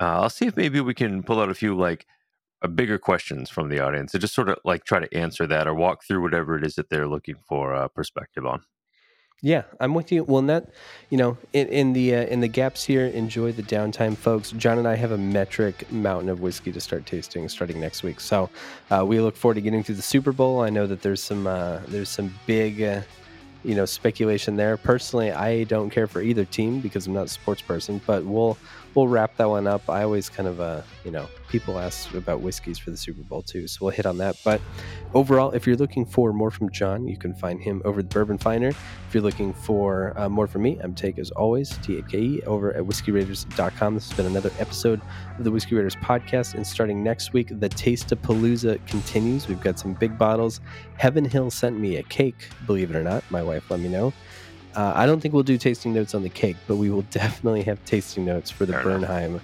uh, 0.00 0.20
I'll 0.20 0.30
see 0.30 0.46
if 0.46 0.56
maybe 0.56 0.80
we 0.80 0.94
can 0.94 1.22
pull 1.22 1.40
out 1.40 1.50
a 1.50 1.54
few 1.54 1.76
like 1.76 2.06
a 2.62 2.68
bigger 2.68 2.98
questions 2.98 3.50
from 3.50 3.68
the 3.68 3.80
audience 3.80 4.14
and 4.14 4.20
just 4.20 4.34
sort 4.34 4.48
of 4.48 4.58
like 4.64 4.84
try 4.84 5.00
to 5.00 5.14
answer 5.16 5.46
that 5.46 5.66
or 5.66 5.74
walk 5.74 6.04
through 6.04 6.22
whatever 6.22 6.56
it 6.56 6.64
is 6.64 6.74
that 6.74 6.90
they're 6.90 7.08
looking 7.08 7.36
for 7.48 7.72
a 7.72 7.88
perspective 7.88 8.46
on. 8.46 8.62
Yeah, 9.42 9.62
I'm 9.80 9.94
with 9.94 10.12
you. 10.12 10.22
Well, 10.24 10.42
that 10.42 10.66
you 11.08 11.16
know, 11.16 11.38
in, 11.54 11.66
in 11.68 11.92
the 11.94 12.14
uh, 12.14 12.24
in 12.24 12.40
the 12.40 12.48
gaps 12.48 12.84
here, 12.84 13.06
enjoy 13.06 13.52
the 13.52 13.62
downtime, 13.62 14.14
folks. 14.14 14.50
John 14.50 14.76
and 14.76 14.86
I 14.86 14.96
have 14.96 15.12
a 15.12 15.18
metric 15.18 15.90
mountain 15.90 16.28
of 16.28 16.40
whiskey 16.40 16.72
to 16.72 16.80
start 16.80 17.06
tasting 17.06 17.48
starting 17.48 17.80
next 17.80 18.02
week. 18.02 18.20
So 18.20 18.50
uh, 18.90 19.02
we 19.06 19.18
look 19.18 19.36
forward 19.36 19.54
to 19.54 19.62
getting 19.62 19.82
through 19.82 19.94
the 19.94 20.02
Super 20.02 20.32
Bowl. 20.32 20.60
I 20.60 20.68
know 20.68 20.86
that 20.86 21.00
there's 21.00 21.22
some 21.22 21.46
uh, 21.46 21.80
there's 21.88 22.10
some 22.10 22.34
big 22.46 22.82
uh, 22.82 23.00
you 23.64 23.74
know 23.74 23.86
speculation 23.86 24.56
there. 24.56 24.76
Personally, 24.76 25.32
I 25.32 25.64
don't 25.64 25.88
care 25.88 26.06
for 26.06 26.20
either 26.20 26.44
team 26.44 26.80
because 26.80 27.06
I'm 27.06 27.14
not 27.14 27.26
a 27.26 27.28
sports 27.28 27.62
person, 27.62 27.98
but 28.06 28.26
we'll 28.26 28.58
we'll 28.94 29.08
wrap 29.08 29.36
that 29.36 29.48
one 29.48 29.66
up. 29.66 29.88
I 29.88 30.02
always 30.02 30.28
kind 30.28 30.48
of, 30.48 30.60
uh, 30.60 30.82
you 31.04 31.10
know, 31.10 31.28
people 31.48 31.78
ask 31.78 32.12
about 32.14 32.40
whiskeys 32.40 32.78
for 32.78 32.90
the 32.90 32.96
Super 32.96 33.22
Bowl 33.22 33.42
too, 33.42 33.66
so 33.66 33.78
we'll 33.82 33.90
hit 33.90 34.06
on 34.06 34.18
that. 34.18 34.36
But 34.44 34.60
overall, 35.14 35.50
if 35.52 35.66
you're 35.66 35.76
looking 35.76 36.04
for 36.04 36.32
more 36.32 36.50
from 36.50 36.70
John, 36.70 37.06
you 37.06 37.16
can 37.16 37.34
find 37.34 37.60
him 37.60 37.82
over 37.84 38.02
the 38.02 38.08
Bourbon 38.08 38.38
Finder. 38.38 38.68
If 38.68 39.14
you're 39.14 39.22
looking 39.22 39.52
for 39.52 40.12
uh, 40.16 40.28
more 40.28 40.46
from 40.46 40.62
me, 40.62 40.78
I'm 40.82 40.94
Take 40.94 41.18
as 41.18 41.30
always, 41.32 41.76
T 41.78 41.98
A 41.98 42.02
K 42.02 42.18
E, 42.18 42.42
over 42.42 42.72
at 42.74 42.82
whiskeyraiders.com. 42.82 43.94
This 43.94 44.08
has 44.08 44.16
been 44.16 44.26
another 44.26 44.50
episode 44.58 45.00
of 45.38 45.44
the 45.44 45.50
Whiskey 45.50 45.74
Raiders 45.74 45.96
podcast. 45.96 46.54
And 46.54 46.66
starting 46.66 47.02
next 47.02 47.32
week, 47.32 47.48
the 47.50 47.68
Taste 47.68 48.12
of 48.12 48.20
Palooza 48.22 48.84
continues. 48.86 49.48
We've 49.48 49.60
got 49.60 49.78
some 49.78 49.94
big 49.94 50.18
bottles. 50.18 50.60
Heaven 50.96 51.24
Hill 51.24 51.50
sent 51.50 51.78
me 51.78 51.96
a 51.96 52.02
cake, 52.04 52.48
believe 52.66 52.90
it 52.90 52.96
or 52.96 53.02
not. 53.02 53.24
My 53.30 53.42
wife 53.42 53.70
let 53.70 53.80
me 53.80 53.88
know. 53.88 54.12
Uh, 54.74 54.92
I 54.94 55.06
don't 55.06 55.20
think 55.20 55.34
we'll 55.34 55.42
do 55.42 55.58
tasting 55.58 55.92
notes 55.92 56.14
on 56.14 56.22
the 56.22 56.28
cake, 56.28 56.56
but 56.66 56.76
we 56.76 56.90
will 56.90 57.02
definitely 57.10 57.62
have 57.62 57.84
tasting 57.84 58.24
notes 58.24 58.50
for 58.50 58.66
the 58.66 58.72
Fair 58.74 58.82
Bernheim 58.84 59.30
enough. 59.30 59.42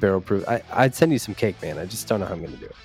barrel 0.00 0.20
proof. 0.20 0.48
I, 0.48 0.62
I'd 0.72 0.94
send 0.94 1.12
you 1.12 1.18
some 1.18 1.34
cake, 1.34 1.60
man. 1.62 1.78
I 1.78 1.84
just 1.86 2.06
don't 2.08 2.20
know 2.20 2.26
how 2.26 2.34
I'm 2.34 2.40
going 2.40 2.52
to 2.52 2.58
do 2.58 2.66
it. 2.66 2.76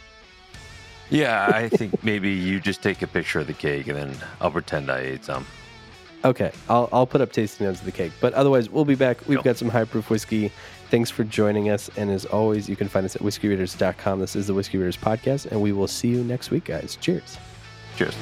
Yeah, 1.10 1.52
I 1.54 1.70
think 1.78 2.04
maybe 2.04 2.32
you 2.32 2.60
just 2.60 2.82
take 2.82 3.02
a 3.02 3.08
picture 3.08 3.40
of 3.40 3.48
the 3.48 3.54
cake 3.54 3.88
and 3.88 3.98
then 3.98 4.16
I'll 4.42 4.52
pretend 4.52 4.90
I 4.92 5.00
ate 5.00 5.26
some. 5.26 5.46
Okay, 6.26 6.52
I'll, 6.70 6.88
I'll 6.94 7.06
put 7.06 7.20
up 7.20 7.34
tasting 7.34 7.68
notes 7.68 7.80
of 7.82 7.86
the 7.86 7.92
cake. 7.92 8.14
But 8.22 8.34
otherwise, 8.34 8.70
we'll 8.70 8.86
be 8.86 8.96
back. 8.96 9.28
We've 9.28 9.44
got 9.44 9.58
some 9.58 9.68
high 9.68 9.84
proof 9.84 10.10
whiskey. 10.10 10.52
Thanks 10.90 11.10
for 11.10 11.24
joining 11.26 11.70
us. 11.70 11.90
And 11.98 12.10
as 12.10 12.24
always, 12.26 12.70
you 12.70 12.78
can 12.78 12.88
find 12.88 13.06
us 13.06 13.16
at 13.16 13.22
whiskeyraiders.com. 13.22 14.20
This 14.22 14.36
is 14.36 14.48
the 14.48 14.54
Whiskey 14.54 14.78
Raiders 14.78 14.96
Podcast, 14.96 15.52
and 15.52 15.62
we 15.62 15.74
will 15.74 15.88
see 15.88 16.08
you 16.08 16.24
next 16.24 16.50
week, 16.50 16.66
guys. 16.66 16.98
Cheers. 17.02 17.38
Cheers. 17.98 18.16